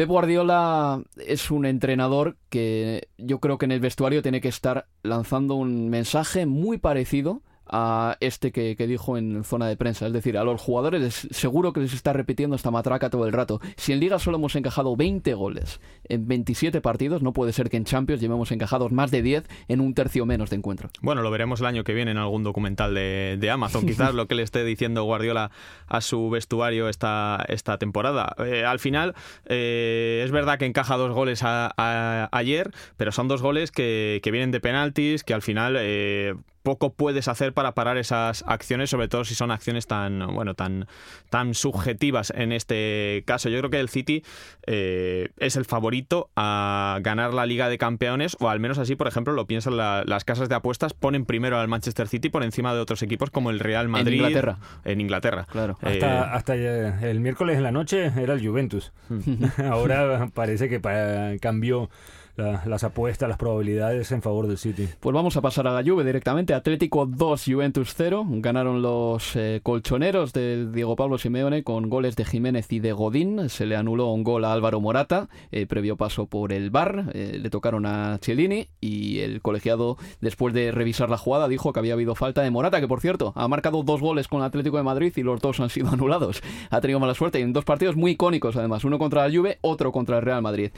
[0.00, 4.86] Pep Guardiola es un entrenador que yo creo que en el vestuario tiene que estar
[5.02, 10.06] lanzando un mensaje muy parecido a este que, dijo en zona de prensa.
[10.06, 13.60] Es decir, a los jugadores seguro que les está repitiendo esta matraca todo el rato.
[13.76, 17.76] Si en Liga solo hemos encajado 20 goles en 27 partidos, no puede ser que
[17.76, 20.90] en Champions llevemos encajados más de 10 en un tercio menos de encuentro.
[21.00, 24.34] Bueno, lo veremos el año que viene en algún documental de, Amazon, quizás lo que
[24.36, 25.50] le esté diciendo Guardiola
[25.86, 28.34] a su vestuario esta, esta temporada.
[28.38, 29.14] Eh, al final,
[29.46, 34.60] eh, es verdad que encaja dos goles ayer, pero son dos goles que, vienen de
[34.60, 39.34] penaltis, que al final eh, poco puedes hacer para parar esas acciones, sobre todo si
[39.34, 40.86] son acciones tan, bueno, tan,
[41.30, 43.48] tan subjetivas en este caso.
[43.48, 44.22] Yo creo que el City
[44.66, 49.08] eh, es el favorito a ganar la Liga de Campeones, o al menos así, por
[49.08, 52.80] ejemplo, lo piensan las casas de apuestas, ponen primero al Manchester City por encima de
[52.80, 54.08] otros equipos como el Real Madrid.
[54.08, 54.58] En Inglaterra.
[54.84, 55.46] En Inglaterra.
[55.50, 55.78] Claro.
[55.82, 58.92] Hasta, eh, el miércoles en la noche era el Juventus.
[59.70, 61.90] Ahora parece que cambió
[62.36, 64.88] las apuestas, las probabilidades en favor del City.
[65.00, 66.54] Pues vamos a pasar a la Juve directamente.
[66.54, 68.24] Atlético 2, Juventus 0.
[68.28, 73.48] Ganaron los eh, colchoneros de Diego Pablo Simeone con goles de Jiménez y de Godín.
[73.48, 77.10] Se le anuló un gol a Álvaro Morata, eh, previo paso por el bar.
[77.14, 81.80] Eh, le tocaron a Cellini y el colegiado, después de revisar la jugada, dijo que
[81.80, 84.76] había habido falta de Morata, que por cierto ha marcado dos goles con el Atlético
[84.76, 86.42] de Madrid y los dos han sido anulados.
[86.70, 88.84] Ha tenido mala suerte en dos partidos muy icónicos, además.
[88.84, 90.70] Uno contra la Juve, otro contra el Real Madrid.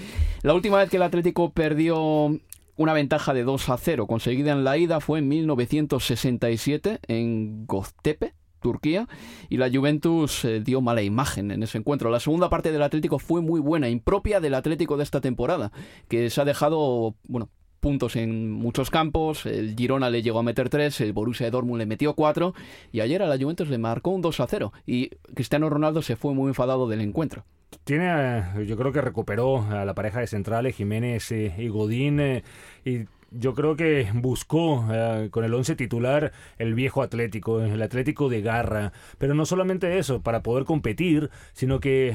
[0.43, 2.38] La última vez que el Atlético perdió
[2.77, 8.35] una ventaja de 2 a 0 conseguida en la ida fue en 1967 en Goztepe,
[8.61, 9.09] Turquía,
[9.49, 12.11] y la Juventus eh, dio mala imagen en ese encuentro.
[12.11, 15.73] La segunda parte del Atlético fue muy buena, impropia del Atlético de esta temporada,
[16.09, 17.51] que se ha dejado, bueno,
[17.83, 21.87] puntos en muchos campos, el Girona le llegó a meter tres, el Borussia Dortmund le
[21.87, 22.55] metió cuatro,
[22.92, 26.14] y ayer a la Juventus le marcó un 2 a 0, y Cristiano Ronaldo se
[26.14, 27.45] fue muy enfadado del encuentro.
[27.83, 32.21] Tiene, eh, yo creo que recuperó a la pareja de centrales, Jiménez eh, y Godín,
[32.21, 32.45] eh,
[32.85, 34.87] y yo creo que buscó
[35.31, 40.23] con el once titular el viejo Atlético, el Atlético de garra, pero no solamente eso,
[40.23, 42.14] para poder competir, sino que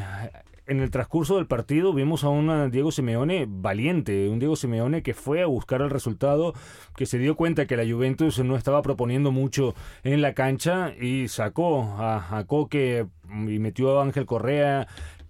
[0.67, 5.13] en el transcurso del partido vimos a un Diego Simeone valiente, un Diego Simeone que
[5.13, 6.53] fue a buscar el resultado,
[6.95, 11.27] que se dio cuenta que la Juventus no estaba proponiendo mucho en la cancha y
[11.29, 14.87] sacó a, a Coque y metió a Ángel Correa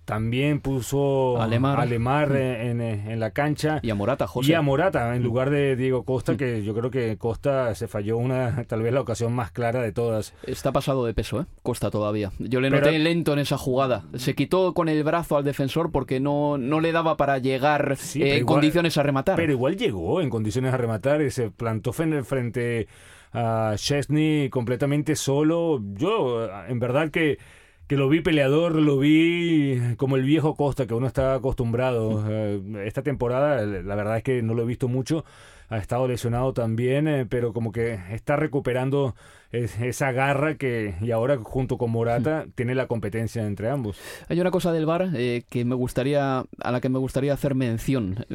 [0.08, 3.82] también puso a Lemar, en, la cancha.
[3.84, 4.52] Y a Morata, José.
[4.52, 8.18] Y a Morata, en lugar de Diego Costa, que yo creo que Costa se falló
[8.18, 10.34] una, tal vez la ocasión más clara de todas.
[10.44, 11.46] Está pasado de peso, ¿eh?
[11.62, 12.32] Costa todavía.
[12.40, 14.06] Yo le noté lento en esa jugada.
[14.16, 18.38] Se quitó con el brazo al defensor porque no, no le daba para llegar eh,
[18.38, 19.36] en condiciones a rematar.
[19.36, 22.88] Pero igual llegó en condiciones a rematar y se plantó frente
[23.34, 25.82] a Chesney completamente solo.
[25.96, 27.40] Yo, en verdad que
[27.88, 32.24] que lo vi peleador, lo vi como el viejo Costa que uno está acostumbrado.
[32.30, 35.24] Eh, esta temporada, la verdad es que no lo he visto mucho.
[35.70, 39.16] Ha estado lesionado también, eh, pero como que está recuperando
[39.52, 43.98] esa garra que, y ahora junto con Morata, tiene la competencia entre ambos.
[44.28, 47.56] Hay una cosa del VAR eh, que me gustaría, a la que me gustaría hacer
[47.56, 48.26] mención.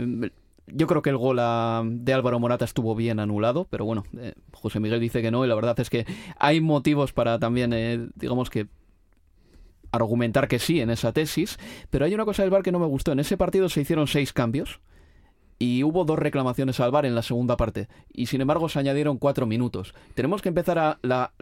[0.66, 4.04] Yo creo que el gol de Álvaro Morata estuvo bien anulado, pero bueno,
[4.52, 6.06] José Miguel dice que no y la verdad es que
[6.38, 8.68] hay motivos para también, digamos que
[9.92, 11.58] argumentar que sí en esa tesis,
[11.90, 13.12] pero hay una cosa del VAR que no me gustó.
[13.12, 14.80] En ese partido se hicieron seis cambios
[15.58, 19.18] y hubo dos reclamaciones al VAR en la segunda parte y sin embargo se añadieron
[19.18, 19.94] cuatro minutos.
[20.14, 21.32] Tenemos que empezar a la,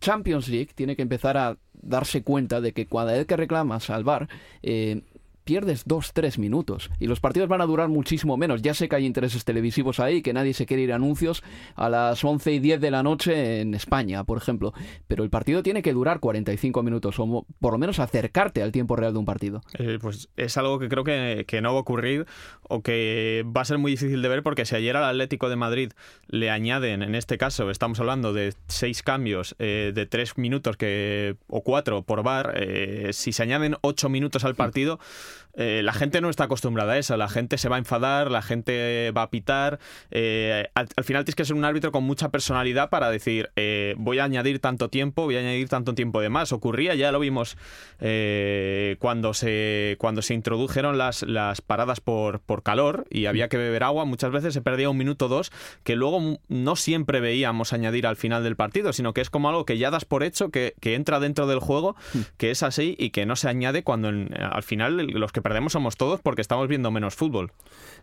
[0.00, 4.04] Champions League tiene que empezar a darse cuenta de que cuando hay que reclamas al
[4.04, 4.28] VAR
[4.62, 5.02] eh,
[5.50, 6.90] pierdes dos, tres minutos.
[7.00, 8.62] Y los partidos van a durar muchísimo menos.
[8.62, 11.42] Ya sé que hay intereses televisivos ahí, que nadie se quiere ir a anuncios
[11.74, 14.72] a las 11 y 10 de la noche en España, por ejemplo.
[15.08, 18.94] Pero el partido tiene que durar 45 minutos, o por lo menos acercarte al tiempo
[18.94, 19.60] real de un partido.
[19.76, 22.26] Eh, pues es algo que creo que, no va a ocurrir
[22.62, 25.56] o que va a ser muy difícil de ver porque si ayer al Atlético de
[25.56, 25.90] Madrid
[26.28, 31.34] le añaden, en este caso estamos hablando de seis cambios eh, de tres minutos que,
[31.48, 35.00] o cuatro por bar, eh, si se añaden ocho minutos al partido
[35.54, 38.42] eh, la gente no está acostumbrada a eso, la gente se va a enfadar, la
[38.42, 39.78] gente va a pitar.
[40.10, 44.18] Eh, al, final tienes que ser un árbitro con mucha personalidad para decir, eh, voy
[44.18, 46.52] a añadir tanto tiempo, voy a añadir tanto tiempo de más.
[46.52, 47.56] Ocurría, ya lo vimos
[48.98, 53.82] cuando, se, cuando se introdujeron las, las paradas por, por calor y había que beber
[53.82, 55.52] agua, muchas veces se perdía un minuto o dos,
[55.84, 59.64] que luego no siempre veíamos añadir al final del partido, sino que es como algo
[59.64, 61.94] que ya das por hecho, que, entra dentro del juego,
[62.36, 65.96] que es así y que no se añade cuando al final los que perdemos somos
[65.96, 67.52] todos porque estamos viendo menos fútbol.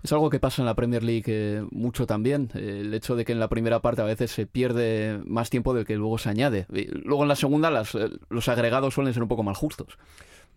[0.04, 3.34] Es algo que pasa en la Premier League eh, mucho también, el hecho de que
[3.34, 6.66] en la primera parte a veces se pierde más tiempo del que luego se añade.
[6.70, 9.98] Luego en la segunda las, eh, los agregados suelen ser un poco más justos.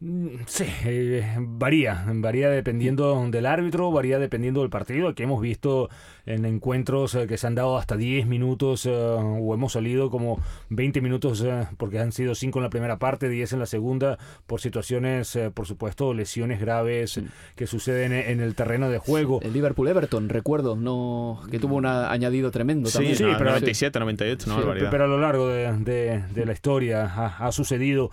[0.02, 5.90] Mm, sí, eh, varía, varía dependiendo del árbitro, varía dependiendo del partido, que hemos visto
[6.24, 10.40] en encuentros eh, que se han dado hasta 10 minutos eh, o hemos salido como
[10.70, 11.44] 20 minutos
[11.76, 15.66] porque han sido 5 en la primera parte, 10 en la segunda, por situaciones, por
[15.66, 17.20] supuesto, lesiones graves
[17.54, 19.40] que suceden en el terreno de juego.
[19.42, 23.16] El Liverpool-Everton, recuerdo, no que tuvo un añadido tremendo sí, también.
[23.16, 28.10] Sí, pero 97, 98, no Pero a lo largo de, la historia ha, ha sucedido.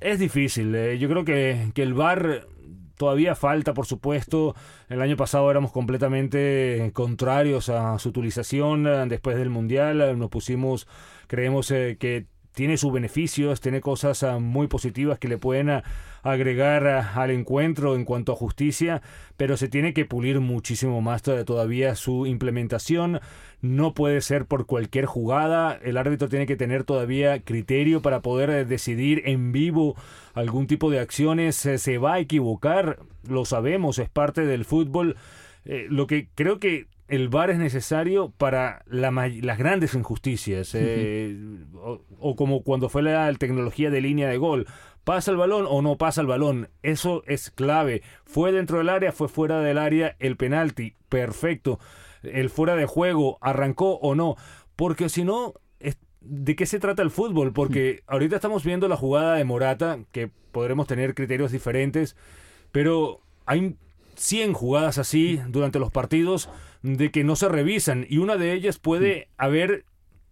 [0.00, 0.74] Es difícil.
[0.74, 2.46] Eh, yo creo que, que el VAR
[2.96, 4.54] todavía falta, por supuesto.
[4.88, 8.86] El año pasado éramos completamente contrarios a su utilización.
[8.86, 10.86] Eh, después del Mundial eh, nos pusimos,
[11.26, 15.82] creemos que tiene sus beneficios, tiene cosas muy positivas que le pueden
[16.22, 19.02] agregar al encuentro en cuanto a justicia,
[19.36, 23.20] pero se tiene que pulir muchísimo más todavía su implementación.
[23.60, 28.48] No puede ser por cualquier jugada, el árbitro tiene que tener todavía criterio para poder
[28.48, 29.94] eh, decidir en vivo
[30.32, 35.16] algún tipo de acciones, se va a equivocar, lo sabemos, es parte del fútbol.
[35.66, 41.36] Eh, lo que creo que el VAR es necesario para las grandes injusticias, eh,
[42.18, 44.66] o, como cuando fue la tecnología de línea de gol.
[45.04, 46.68] ¿Pasa el balón o no pasa el balón?
[46.82, 48.02] Eso es clave.
[48.24, 49.12] ¿Fue dentro del área?
[49.12, 50.16] ¿Fue fuera del área?
[50.18, 50.94] El penalti.
[51.08, 51.78] Perfecto
[52.32, 54.36] el fuera de juego arrancó o no,
[54.74, 55.54] porque si no,
[56.20, 57.52] ¿de qué se trata el fútbol?
[57.52, 62.16] Porque ahorita estamos viendo la jugada de Morata, que podremos tener criterios diferentes,
[62.72, 63.76] pero hay
[64.16, 66.48] 100 jugadas así durante los partidos
[66.82, 69.84] de que no se revisan y una de ellas puede haber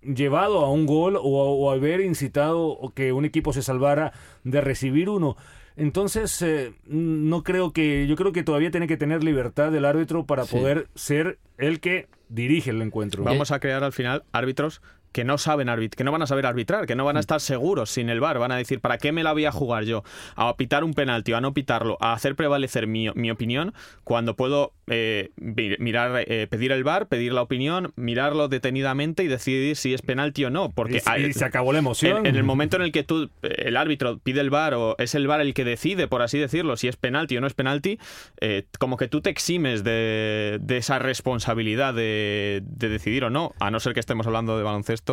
[0.03, 4.13] llevado a un gol o, haber incitado que un equipo se salvara
[4.45, 5.37] de recibir uno.
[5.77, 10.25] Entonces, eh, no creo que, yo creo que todavía tiene que tener libertad el árbitro
[10.25, 13.25] para poder ser el que dirige el encuentro.
[13.25, 14.83] Vamos a crear al final árbitros
[15.15, 17.27] que no saben arbitrar, que no van a saber arbitrar, que no van a mm.
[17.27, 19.85] estar seguros sin el VAR, van a decir, ¿para qué me la voy a jugar
[19.85, 20.03] yo?
[20.35, 24.35] A pitar un penalti o a no pitarlo, a hacer prevalecer mi, mi opinión, cuando
[24.35, 29.95] puedo eh, mirar, eh, pedir el VAR, pedir la opinión, mirarlo detenidamente y decidir si
[29.95, 32.27] es penalti o no, porque y, se acabó la emoción.
[32.27, 35.29] En, el momento en el que tú, el árbitro pide el VAR o es el
[35.29, 38.01] VAR el que decide, por así decirlo, si es penalti o no es penalti,
[38.41, 43.71] eh, como que tú te eximes de, esa responsabilidad de, de decidir o no, a
[43.71, 45.04] no ser que estemos hablando de baloncesto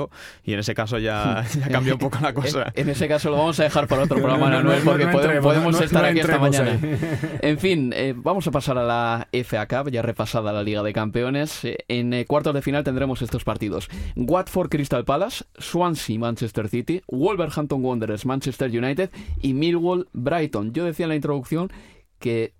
[0.43, 2.71] y en ese caso ya, ya cambia un poco la cosa.
[2.75, 6.19] en, ese caso lo vamos a dejar para otro programa, Manuel, porque podemos, estar aquí
[6.19, 6.80] esta mañana.
[7.41, 10.93] En fin, eh, vamos a pasar a la FA Cup, ya repasada la Liga de
[10.93, 11.63] Campeones.
[11.65, 13.89] Eh, en eh, cuartos de final tendremos estos partidos.
[14.15, 19.10] Watford Crystal Palace, Swansea Manchester City, Wolverhampton Wanderers Manchester United
[19.41, 20.73] y Millwall Brighton.
[20.73, 21.71] Yo decía en la introducción
[22.19, 22.54] que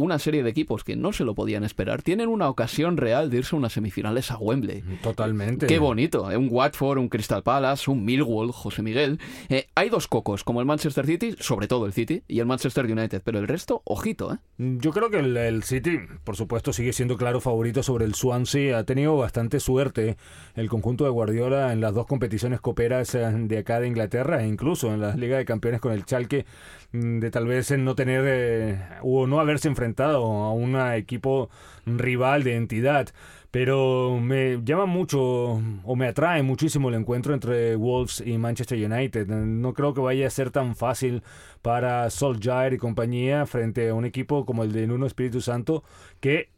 [0.00, 3.38] una serie de equipos que no se lo podían esperar tienen una ocasión real de
[3.38, 4.82] irse a unas semifinales a Wembley.
[5.02, 5.66] Totalmente.
[5.66, 6.30] Qué bonito.
[6.30, 6.36] ¿eh?
[6.36, 9.20] Un Watford, un Crystal Palace, un Millwall, José Miguel.
[9.48, 12.86] Eh, hay dos cocos, como el Manchester City, sobre todo el City, y el Manchester
[12.86, 14.32] United, pero el resto, ojito.
[14.32, 14.38] ¿eh?
[14.58, 18.78] Yo creo que el, City, por supuesto, sigue siendo claro favorito sobre el Swansea.
[18.78, 20.16] Ha tenido bastante suerte
[20.54, 24.46] el conjunto de Guardiola en las dos competiciones coperas eh, de acá de Inglaterra e
[24.46, 26.46] incluso en la Liga de Campeones con el Chalke
[26.92, 31.50] mm, de tal vez no tener o no haberse enfrentado a un equipo
[31.86, 33.08] rival de entidad.
[33.50, 39.26] Pero me llama mucho o me atrae muchísimo el encuentro entre Wolves y Manchester United.
[39.26, 41.22] No creo que vaya a ser tan fácil
[41.60, 45.82] para Solskjaer y compañía frente a un equipo como el de Nuno Espíritu Santo
[46.20, 46.48] que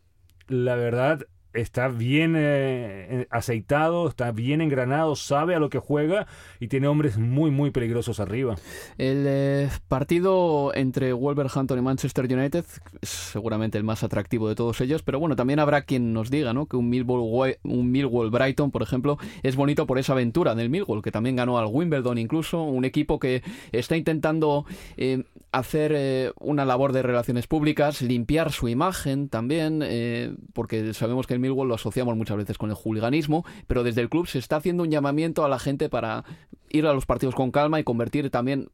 [0.48, 2.40] la verdad está bien eh,
[3.10, 6.26] eh, aceitado, está bien engranado, sabe a lo que juega
[6.60, 8.56] y tiene hombres muy, muy peligrosos arriba.
[8.98, 12.64] El eh, partido entre Wolverhampton y Manchester United
[13.00, 16.52] es seguramente el más atractivo de todos ellos, pero bueno, también habrá quien nos diga
[16.52, 16.66] ¿no?
[16.66, 21.02] que un Millwall, un Millwall Brighton, por ejemplo, es bonito por esa aventura del Millwall,
[21.02, 24.64] que también ganó al Wimbledon incluso, un equipo que está intentando
[25.50, 29.82] hacer una labor de relaciones públicas, limpiar su imagen también,
[30.54, 34.08] porque sabemos que el Millwall lo asociamos muchas veces con el hooliganismo, pero desde el
[34.08, 36.24] club se está haciendo un llamamiento a la gente para
[36.70, 38.70] ir a los partidos con calma y convertir también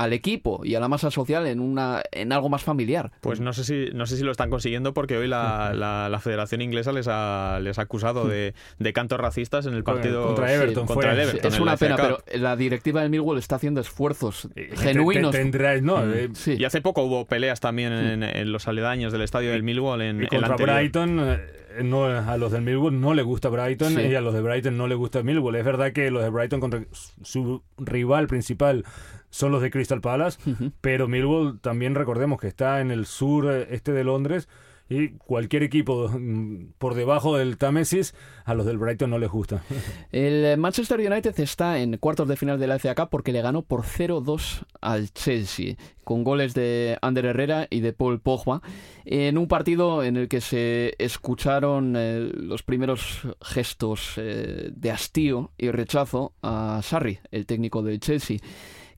[0.00, 3.12] al equipo y a la masa social en una en algo más familiar.
[3.20, 5.74] Pues no sé si no sé si lo están consiguiendo porque hoy la,
[6.10, 10.24] la, Federación Inglesa les ha, les ha acusado de, de cantos racistas en el partido
[10.28, 10.86] contra Everton.
[10.86, 15.34] contra el Everton es una pena, pero la directiva del Millwall está haciendo esfuerzos genuinos.
[15.82, 16.12] no, mm.
[16.14, 16.28] eh,
[16.58, 20.26] Y hace poco hubo peleas también en, los aledaños del estadio del Millwall en, y
[20.28, 24.32] contra Brighton eh, no, a los del Millwall no le gusta Brighton y a los
[24.32, 25.56] de Brighton no le gusta Millwall.
[25.56, 26.84] Es verdad que los de Brighton contra
[27.22, 28.84] su rival principal
[29.30, 30.38] son los de Crystal Palace,
[30.80, 34.48] pero Millwall también recordemos que está en el sur eh, este de Londres
[34.90, 38.12] y cualquier equipo mm, por debajo del Támesis
[38.44, 39.62] a los del Brighton no les gusta.
[40.12, 43.62] El Manchester United está en cuartos de final de la FA Cup porque le ganó
[43.62, 48.62] por 0-2 al Chelsea con goles de Ander Herrera y de Paul Pogba
[49.04, 55.52] en un partido en el que se escucharon eh, los primeros gestos eh, de hastío
[55.56, 58.38] y rechazo a Sarri, el técnico del Chelsea.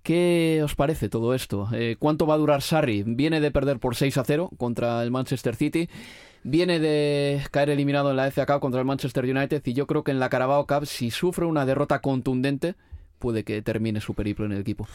[0.03, 1.69] ¿Qué os parece todo esto?
[1.73, 3.05] Eh, ¿Cuánto va a durar Sarri?
[3.07, 5.89] Viene de perder por 6 a 0 contra el Manchester City.
[6.43, 10.03] Viene de caer eliminado en la FA Cup contra el Manchester United y yo creo
[10.03, 12.75] que en la Carabao Cup, si sufre una derrota contundente,
[13.21, 14.89] puede que termine su periplo en el equipo.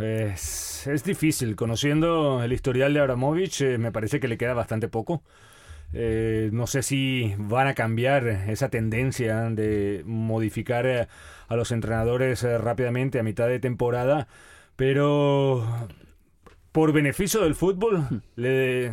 [0.00, 1.54] Es, difícil.
[1.54, 5.22] Conociendo el historial de Abramovich, eh, me parece que le queda bastante poco.
[5.92, 11.08] Eh, no sé si van a cambiar esa tendencia de modificar eh,
[11.48, 14.26] a los entrenadores eh, rápidamente a mitad de temporada,
[14.76, 15.66] pero
[16.72, 18.22] por beneficio del fútbol hmm.
[18.36, 18.92] le,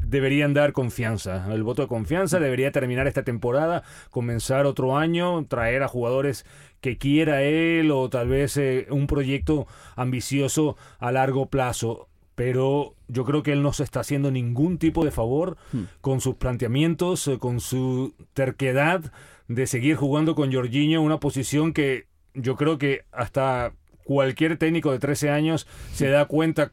[0.00, 1.52] deberían dar confianza.
[1.52, 2.42] El voto de confianza hmm.
[2.42, 6.46] debería terminar esta temporada, comenzar otro año, traer a jugadores
[6.80, 9.66] que quiera él o tal vez un proyecto
[9.96, 12.09] ambicioso a largo plazo
[12.40, 15.82] pero yo creo que él no se está haciendo ningún tipo de favor hmm.
[16.00, 19.12] con sus planteamientos, eh, con su terquedad
[19.48, 23.74] de seguir jugando con Jorginho, una posición que yo creo que hasta
[24.04, 26.72] cualquier técnico de 13 años se da cuenta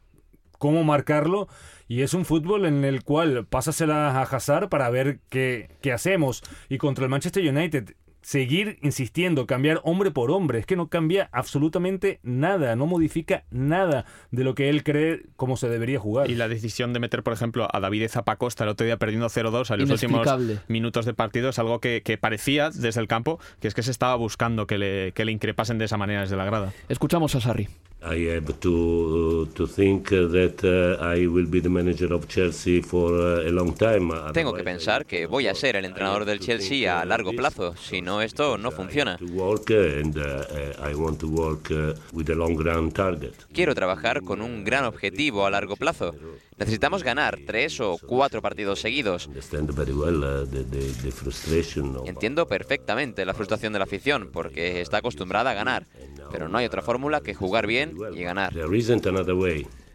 [0.56, 1.48] cómo marcarlo
[1.86, 6.42] y es un fútbol en el cual pásasela a Hazard para ver qué, qué hacemos
[6.70, 7.90] y contra el Manchester United
[8.28, 10.58] seguir insistiendo, cambiar hombre por hombre.
[10.58, 15.56] Es que no cambia absolutamente nada, no modifica nada de lo que él cree como
[15.56, 16.30] se debería jugar.
[16.30, 19.72] Y la decisión de meter, por ejemplo, a David Zapacosta el otro día perdiendo 0-2
[19.72, 20.28] en los últimos
[20.68, 24.14] minutos de partido es algo que, parecía desde el campo que es que se estaba
[24.16, 26.74] buscando que le, que le increpasen de esa manera desde la grada.
[26.90, 27.68] Escuchamos a Sarri.
[28.00, 33.10] I have to to think that uh, I will be the manager of Chelsea for
[33.12, 34.12] uh, a long time.
[34.32, 38.00] Tengo que pensar que voy a ser el entrenador del Chelsea a largo plazo, si
[38.00, 39.18] no esto no funciona.
[43.52, 46.14] Quiero trabajar con un gran objetivo a largo plazo.
[46.56, 49.28] Necesitamos ganar tres o cuatro partidos seguidos.
[52.04, 55.86] Entiendo perfectamente la frustración de la afición porque está acostumbrada a ganar,
[56.32, 58.52] pero no hay otra fórmula que jugar bien y ganar.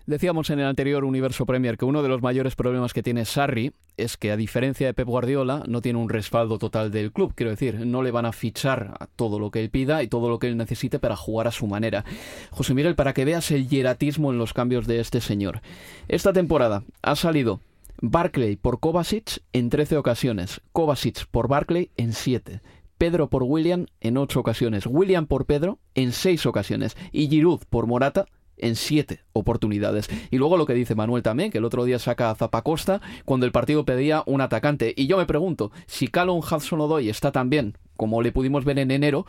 [0.05, 3.71] Decíamos en el anterior Universo Premier que uno de los mayores problemas que tiene Sarri
[3.95, 7.51] es que a diferencia de Pep Guardiola no tiene un respaldo total del club, quiero
[7.51, 10.39] decir, no le van a fichar a todo lo que él pida y todo lo
[10.39, 12.03] que él necesite para jugar a su manera.
[12.51, 15.61] José Miguel, para que veas el hieratismo en los cambios de este señor.
[16.09, 17.61] Esta temporada ha salido
[18.01, 22.59] Barclay por Kovacic en 13 ocasiones, Kovacic por Barclay en 7.
[22.97, 27.87] Pedro por William en 8 ocasiones, William por Pedro en 6 ocasiones y Giroud por
[27.87, 28.25] Morata
[28.57, 30.09] en siete oportunidades.
[30.31, 33.45] Y luego lo que dice Manuel también, que el otro día saca a Zapacosta cuando
[33.45, 34.93] el partido pedía un atacante.
[34.95, 38.91] Y yo me pregunto, si Callum Hudson-Odoi está tan bien como le pudimos ver en
[38.91, 39.25] enero,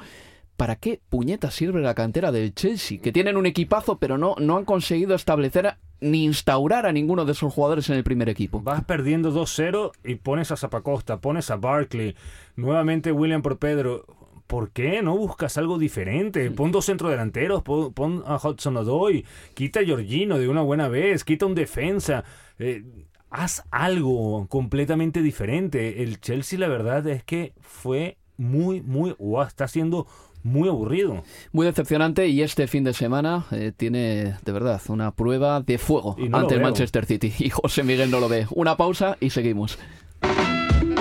[0.57, 3.01] ¿para qué puñeta sirve la cantera del Chelsea?
[3.01, 7.33] Que tienen un equipazo, pero no, no han conseguido establecer ni instaurar a ninguno de
[7.33, 8.61] esos jugadores en el primer equipo.
[8.61, 12.15] Vas perdiendo 2-0 y pones a Zapacosta, pones a Barkley,
[12.57, 14.05] nuevamente William por Pedro.
[14.47, 16.51] ¿por qué no buscas algo diferente?
[16.51, 19.25] Pon dos centrodelanteros, pon, a Hudson Odoi,
[19.55, 22.25] quita a Giorgino de una buena vez, quita un defensa.
[22.59, 22.85] Eh,
[23.31, 26.03] haz algo completamente diferente.
[26.03, 30.07] El Chelsea, la verdad es que fue muy, muy, o está siendo
[30.45, 31.25] muy aburrido.
[31.51, 36.17] Muy decepcionante y este fin de semana eh, tiene de verdad una prueba de fuego
[36.33, 38.47] ante el Manchester City y José Miguel no lo ve.
[38.51, 39.79] Una pausa y seguimos.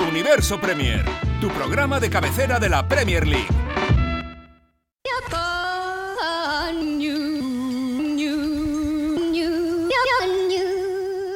[0.10, 1.04] Universo Premier,
[1.41, 3.48] tu programa de cabecera de la Premier League.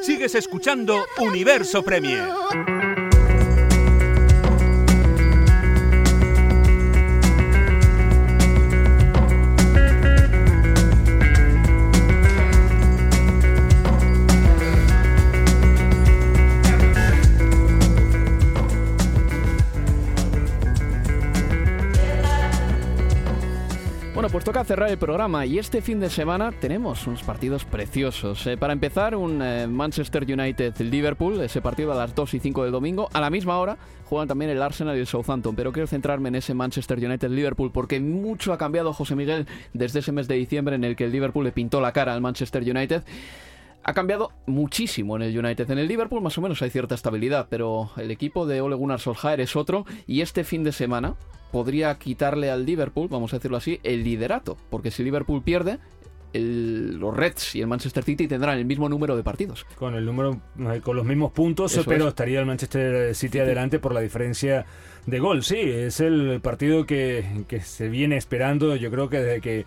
[0.02, 2.26] Sigues escuchando Universo Premier.
[24.48, 28.46] Toca cerrar el programa y este fin de semana tenemos unos partidos preciosos.
[28.46, 32.72] Eh, para empezar, un eh, Manchester United-Liverpool, ese partido a las 2 y 5 del
[32.72, 33.10] domingo.
[33.12, 33.76] A la misma hora
[34.06, 38.00] juegan también el Arsenal y el Southampton, pero quiero centrarme en ese Manchester United-Liverpool porque
[38.00, 41.44] mucho ha cambiado José Miguel desde ese mes de diciembre en el que el Liverpool
[41.44, 43.02] le pintó la cara al Manchester United
[43.88, 45.70] ha cambiado muchísimo en el United.
[45.70, 49.00] En el Liverpool más o menos hay cierta estabilidad, pero el equipo de Ole Gunnar
[49.00, 51.14] Solskjaer es otro y este fin de semana
[51.52, 55.78] podría quitarle al Liverpool, vamos a decirlo así, el liderato, porque si Liverpool pierde,
[56.34, 59.64] los Reds y el Manchester City tendrán el mismo número de partidos.
[59.76, 63.94] Con el número, eh, con los mismos puntos, pero estaría el Manchester City adelante por
[63.94, 64.66] la diferencia
[65.06, 65.42] de gol.
[65.42, 69.64] Sí, es el partido que, que se viene esperando, yo creo que desde que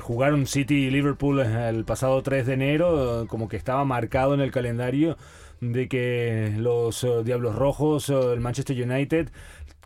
[0.00, 4.50] jugaron City y Liverpool el pasado 3 de enero, como que estaba marcado en el
[4.50, 5.16] calendario
[5.72, 9.28] de que los eh, Diablos Rojos, eh, el Manchester United,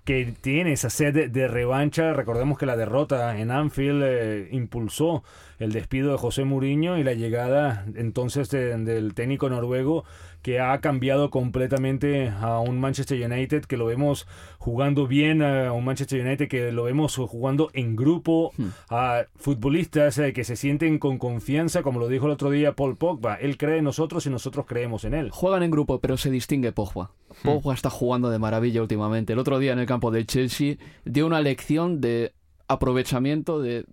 [0.04, 2.14] que tiene esa sed de revancha.
[2.14, 5.22] Recordemos que la derrota en Anfield eh, impulsó
[5.58, 10.04] el despido de José Mourinho y la llegada entonces del técnico noruego
[10.43, 14.26] que ha cambiado completamente a un Manchester United que lo vemos
[14.59, 18.68] jugando bien, a un Manchester United que lo vemos jugando en grupo, hmm.
[18.91, 22.97] a futbolistas eh, que se sienten con confianza, como lo dijo el otro día Paul
[22.97, 23.34] Pogba.
[23.36, 25.30] Él cree en nosotros y nosotros creemos en él.
[25.30, 27.11] Juegan en grupo, pero se distingue Pogba.
[27.43, 27.45] Hmm.
[27.45, 29.32] Pogba está jugando de maravilla últimamente.
[29.32, 32.32] El otro día en el campo del Chelsea dio una lección de
[32.68, 33.86] aprovechamiento de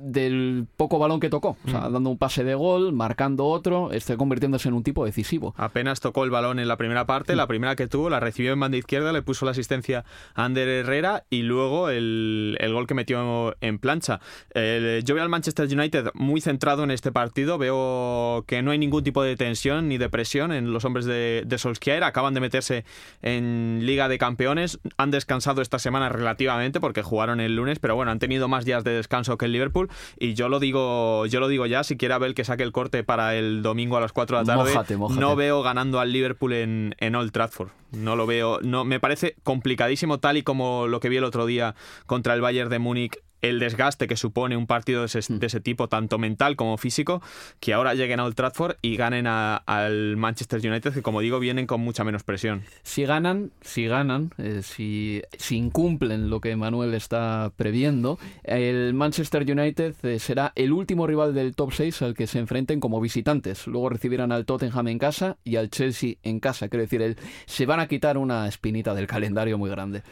[0.00, 1.92] del poco balón que tocó, o sea, mm.
[1.92, 5.54] dando un pase de gol, marcando otro, este convirtiéndose en un tipo decisivo.
[5.56, 8.60] Apenas tocó el balón en la primera parte, la primera que tuvo, la recibió en
[8.60, 13.56] banda izquierda, le puso la asistencia a Ander Herrera y luego el, gol que metió
[13.60, 14.20] en plancha.
[14.54, 19.04] yo veo al Manchester United muy centrado en este partido, veo que no hay ningún
[19.04, 22.84] tipo de tensión ni de presión en los hombres de, de Solskjaer, acaban de meterse
[23.22, 28.10] en Liga de Campeones, han descansado esta semana relativamente porque jugaron el lunes, pero bueno,
[28.10, 31.48] han tenido más días de descanso que el Liverpool y yo lo digo, yo lo
[31.48, 34.38] digo ya, si quiere ver que saque el corte para el domingo a las 4
[34.38, 37.70] de la tarde, no veo ganando al Liverpool en, en Old Trafford.
[37.92, 41.46] No lo veo, no me parece complicadísimo tal y como lo que vi el otro
[41.46, 41.74] día
[42.06, 45.62] contra el Bayern de Múnich el desgaste que supone un partido de ese, mm.
[45.62, 47.22] tipo, tanto mental como físico,
[47.60, 51.66] que ahora lleguen a Old Trafford y ganen al Manchester United, que como digo, vienen
[51.66, 52.62] con mucha menos presión.
[52.82, 59.42] Si ganan, si ganan, eh, si, si, incumplen lo que Manuel está previendo, el Manchester
[59.50, 63.66] United eh, será el último rival del top 6 al que se enfrenten como visitantes.
[63.66, 66.68] Luego recibirán al Tottenham en casa y al Chelsea en casa.
[66.68, 67.16] Quiero decir, el,
[67.46, 70.02] se van a quitar una espinita del calendario muy grande.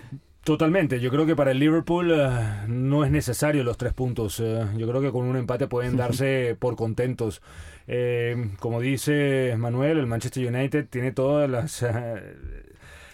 [0.45, 4.41] Totalmente, yo creo que para el Liverpool eh, no es necesario los tres puntos.
[4.41, 7.43] Eh, yo creo que con un empate pueden darse por contentos.
[7.87, 11.85] Eh, como dice Manuel, el Manchester United tiene todas las,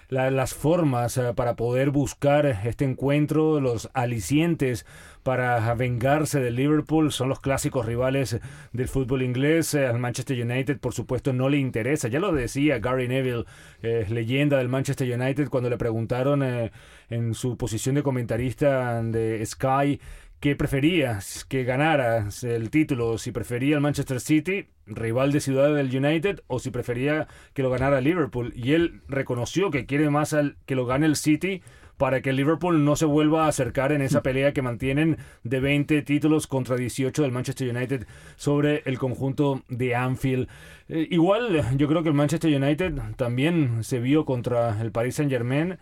[0.09, 4.87] las formas para poder buscar este encuentro, los alicientes
[5.25, 7.11] para vengarse del Liverpool.
[7.11, 8.39] Son los clásicos rivales
[8.73, 9.75] del fútbol inglés.
[9.75, 12.07] Al Manchester United, por supuesto, no le interesa.
[12.07, 13.45] Ya lo decía Gary Neville,
[13.83, 16.71] eh, leyenda del Manchester United, cuando le preguntaron eh,
[17.09, 19.99] en su posición de comentarista de Sky
[20.41, 25.97] que prefería que ganara el título, si prefería el Manchester City, rival de ciudad del
[25.97, 28.53] United, o si prefería que lo ganara Liverpool.
[28.55, 31.63] Y él reconoció que quiere más al, que lo gane el City
[31.97, 35.61] para que el Liverpool no se vuelva a acercar en esa pelea que mantienen de
[35.61, 40.49] 20 títulos contra 18 del Manchester United sobre el conjunto de Anfield.
[40.89, 45.31] Eh, igual, yo creo que el Manchester United también se vio contra el Paris Saint
[45.31, 45.79] Germain,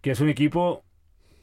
[0.00, 0.84] que es un equipo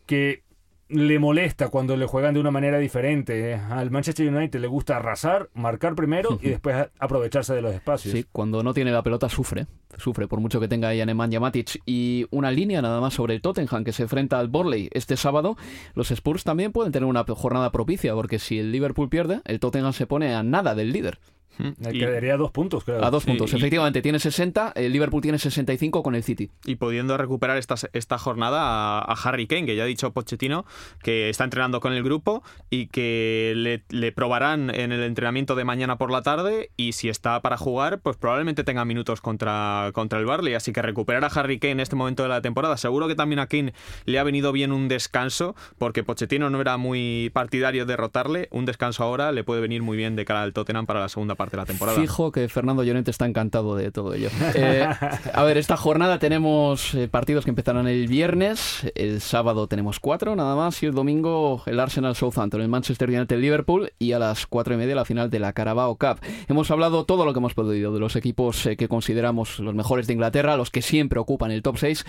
[0.06, 0.44] que
[0.92, 3.56] le molesta cuando le juegan de una manera diferente.
[3.56, 8.14] Al Manchester United le gusta arrasar, marcar primero y después aprovecharse de los espacios.
[8.14, 9.68] Sí, cuando no tiene la pelota sufre,
[9.98, 11.82] sufre por mucho que tenga ahí Nemanja Matic.
[11.86, 15.58] Y una línea nada más sobre el Tottenham que se enfrenta al Borley este sábado.
[15.94, 19.94] Los Spurs también pueden tener una jornada propicia porque si el Liverpool pierde, el Tottenham
[19.94, 21.20] se pone a nada del líder.
[21.58, 23.04] Quedaría a dos puntos, creo.
[23.04, 24.02] A dos puntos, efectivamente.
[24.02, 26.50] Tiene 60, el Liverpool tiene 65 con el City.
[26.66, 30.66] Y pudiendo recuperar esta, esta jornada a, Harry Kane, que ya ha dicho Pochettino
[31.04, 35.98] que está entrenando con el grupo y que le, probarán en el entrenamiento de mañana
[35.98, 36.72] por la tarde.
[36.78, 40.54] Y si está para jugar, pues probablemente tenga minutos contra, contra el Barley.
[40.54, 42.78] Así que recuperar a Harry Kane en este momento de la temporada.
[42.78, 43.74] Seguro que también a Kane
[44.06, 48.48] le ha venido bien un descanso, porque Pochettino no era muy partidario de derrotarle.
[48.52, 51.36] Un descanso ahora le puede venir muy bien de cara al Tottenham para la segunda
[51.42, 52.00] parte de la temporada.
[52.00, 54.30] Fijo que Fernando Llorente está encantado de todo ello.
[54.54, 54.88] Eh,
[55.34, 60.36] a ver, esta jornada tenemos eh, partidos que empezarán el viernes, el sábado tenemos cuatro
[60.36, 64.46] nada más y el domingo el Arsenal Southampton, el Manchester United Liverpool y a las
[64.46, 66.20] cuatro y media la final de la Carabao Cup.
[66.48, 70.08] Hemos hablado todo lo que hemos podido de los equipos eh, que consideramos los mejores
[70.08, 72.06] de Inglaterra, los que siempre ocupan el top 6.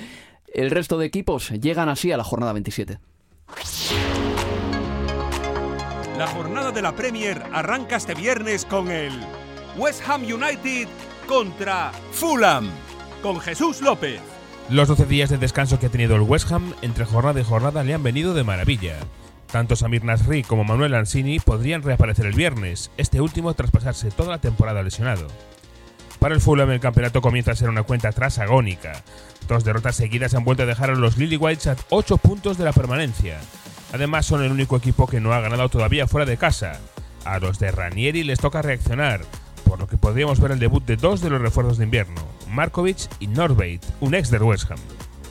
[0.53, 2.99] El resto de equipos llegan así a la jornada 27.
[6.23, 9.11] La jornada de la Premier arranca este viernes con el
[9.77, 10.87] West Ham United
[11.27, 12.70] contra Fulham,
[13.20, 14.20] con Jesús López.
[14.68, 17.83] Los 12 días de descanso que ha tenido el West Ham entre jornada y jornada
[17.83, 18.99] le han venido de maravilla.
[19.51, 24.31] Tanto Samir Nasri como Manuel Ansini podrían reaparecer el viernes, este último tras pasarse toda
[24.31, 25.27] la temporada lesionado.
[26.20, 29.03] Para el Fulham el campeonato comienza a ser una cuenta atrás agónica.
[29.49, 32.64] Dos derrotas seguidas han vuelto a dejar a los Lily Whites a 8 puntos de
[32.64, 33.41] la permanencia.
[33.93, 36.80] Además son el único equipo que no ha ganado todavía fuera de casa.
[37.24, 39.20] A los de Ranieri les toca reaccionar,
[39.64, 43.09] por lo que podríamos ver el debut de dos de los refuerzos de invierno, Markovic
[43.20, 44.78] y Norbeit, un ex del West Ham.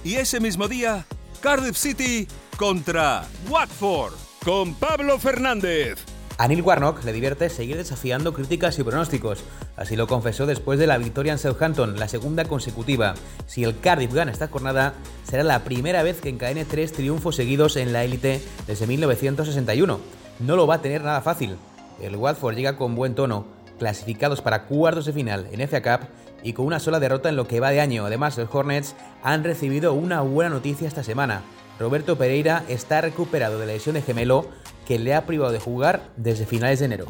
[0.03, 1.05] Y ese mismo día,
[1.41, 6.10] Cardiff City contra Watford, con Pablo Fernández.
[6.41, 9.43] A Neil Warnock le divierte seguir desafiando críticas y pronósticos.
[9.77, 13.13] Así lo confesó después de la victoria en Southampton, la segunda consecutiva.
[13.45, 17.75] Si el Cardiff gana esta jornada, será la primera vez que encadene tres triunfos seguidos
[17.75, 19.99] en la élite desde 1961.
[20.39, 21.57] No lo va a tener nada fácil.
[22.01, 23.45] El Watford llega con buen tono,
[23.77, 26.07] clasificados para cuartos de final en FA Cup
[26.41, 28.07] y con una sola derrota en lo que va de año.
[28.07, 31.43] Además, los Hornets han recibido una buena noticia esta semana.
[31.79, 34.49] Roberto Pereira está recuperado de la lesión de gemelo
[34.87, 37.05] que le ha privado de jugar desde finales de enero.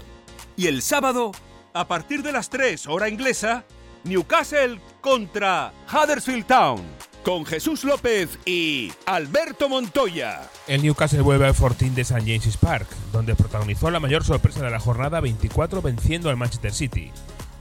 [0.56, 1.32] Y el sábado,
[1.74, 3.66] a partir de las 3 hora inglesa,
[4.04, 6.82] Newcastle contra Huddersfield Town,
[7.24, 10.42] con Jesús López y Alberto Montoya.
[10.68, 12.22] El Newcastle vuelve al Fortín de St.
[12.22, 17.12] James's Park, donde protagonizó la mayor sorpresa de la jornada 24 venciendo al Manchester City.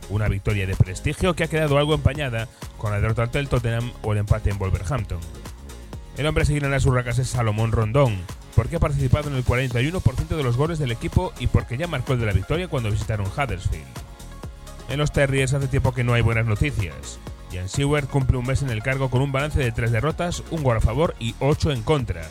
[0.09, 2.48] Una victoria de prestigio que ha quedado algo empañada
[2.78, 5.20] con la derrota ante el Tottenham o el empate en Wolverhampton.
[6.21, 8.14] El hombre a seguir en las urracas es Salomón Rondón,
[8.55, 12.12] porque ha participado en el 41% de los goles del equipo y porque ya marcó
[12.12, 13.87] el de la victoria cuando visitaron Huddersfield.
[14.91, 17.18] En los Terriers hace tiempo que no hay buenas noticias.
[17.51, 20.62] Jan Seward cumple un mes en el cargo con un balance de 3 derrotas, un
[20.62, 22.29] gol a favor y 8 en contra.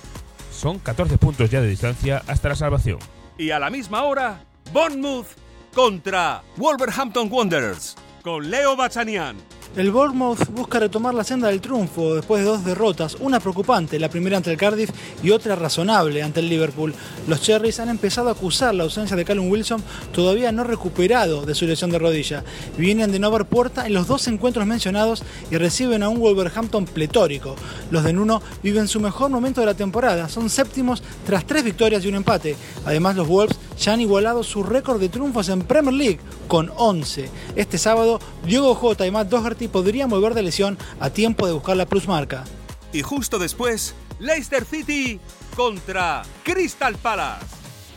[0.52, 3.00] Son 14 puntos ya de distancia hasta la salvación.
[3.40, 5.30] Y a la misma hora, Bournemouth
[5.74, 9.38] contra Wolverhampton Wanderers, con Leo Bachanian.
[9.76, 14.09] El Bournemouth busca retomar la senda del triunfo después de dos derrotas, una preocupante, la
[14.09, 14.89] primera ante el Cardiff
[15.22, 16.95] y otra razonable ante el Liverpool.
[17.28, 21.53] Los Cherries han empezado a acusar la ausencia de Callum Wilson, todavía no recuperado de
[21.53, 22.43] su lesión de rodilla.
[22.78, 26.86] Vienen de no haber puerta en los dos encuentros mencionados y reciben a un Wolverhampton
[26.86, 27.55] pletórico.
[27.91, 32.03] Los de Nuno viven su mejor momento de la temporada, son séptimos tras tres victorias
[32.03, 32.55] y un empate.
[32.86, 37.30] Además, los Wolves ya han igualado su récord de triunfos en Premier League con 11.
[37.55, 41.77] Este sábado, Diego Jota y Matt Doherty podrían volver de lesión a tiempo de buscar
[41.77, 42.43] la plusmarca.
[42.91, 45.19] Y justo después, Leicester City
[45.55, 47.45] contra Crystal Palace,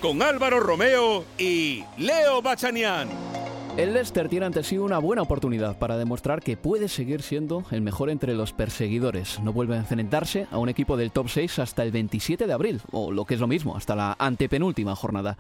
[0.00, 3.41] con Álvaro Romeo y Leo Bachanian.
[3.74, 7.80] El Leicester tiene ante sí una buena oportunidad para demostrar que puede seguir siendo el
[7.80, 9.40] mejor entre los perseguidores.
[9.40, 12.82] No vuelve a enfrentarse a un equipo del top 6 hasta el 27 de abril,
[12.90, 15.38] o lo que es lo mismo, hasta la antepenúltima jornada.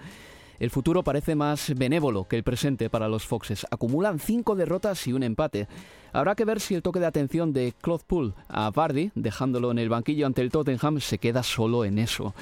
[0.58, 3.66] El futuro parece más benévolo que el presente para los Foxes.
[3.70, 5.68] Acumulan cinco derrotas y un empate.
[6.14, 9.90] Habrá que ver si el toque de atención de Claude a Vardy, dejándolo en el
[9.90, 12.34] banquillo ante el Tottenham, se queda solo en eso.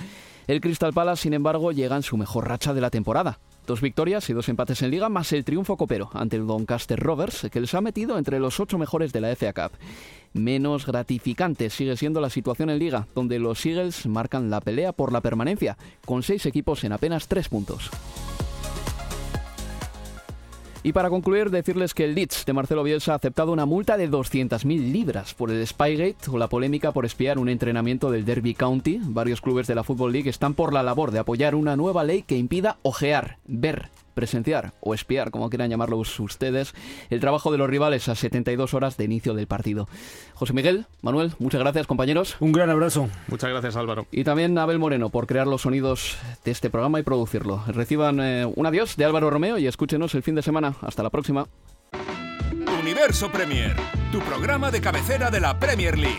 [0.46, 3.40] El Crystal Palace, sin embargo, llega en su mejor racha de la temporada.
[3.66, 7.46] Dos victorias y dos empates en liga, más el triunfo copero ante el Doncaster Rovers,
[7.52, 9.78] que les ha metido entre los ocho mejores de la FA Cup.
[10.32, 15.12] Menos gratificante sigue siendo la situación en liga, donde los Eagles marcan la pelea por
[15.12, 17.90] la permanencia, con seis equipos en apenas tres puntos.
[20.82, 24.10] Y para concluir, decirles que el Leeds de Marcelo Bielsa ha aceptado una multa de
[24.10, 28.98] 200.000 libras por el Spygate o la polémica por espiar un entrenamiento del Derby County.
[29.02, 32.22] Varios clubes de la Football League están por la labor de apoyar una nueva ley
[32.22, 36.74] que impida ojear, ver presenciar o espiar, como quieran llamarlo ustedes,
[37.10, 39.88] el trabajo de los rivales a 72 horas de inicio del partido.
[40.34, 42.36] José Miguel, Manuel, muchas gracias compañeros.
[42.40, 43.08] Un gran abrazo.
[43.28, 44.06] Muchas gracias Álvaro.
[44.10, 47.62] Y también Abel Moreno por crear los sonidos de este programa y producirlo.
[47.66, 50.74] Reciban eh, un adiós de Álvaro Romeo y escúchenos el fin de semana.
[50.80, 51.46] Hasta la próxima.
[52.80, 53.76] Universo Premier,
[54.10, 56.18] tu programa de cabecera de la Premier League.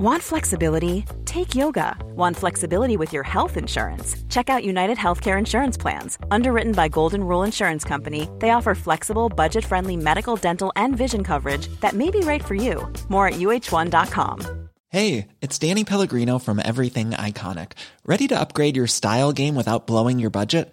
[0.00, 1.04] Want flexibility?
[1.24, 1.96] Take yoga.
[2.14, 4.14] Want flexibility with your health insurance?
[4.28, 6.18] Check out United Healthcare Insurance Plans.
[6.30, 11.24] Underwritten by Golden Rule Insurance Company, they offer flexible, budget friendly medical, dental, and vision
[11.24, 12.86] coverage that may be right for you.
[13.08, 14.68] More at uh1.com.
[14.90, 17.72] Hey, it's Danny Pellegrino from Everything Iconic.
[18.06, 20.72] Ready to upgrade your style game without blowing your budget?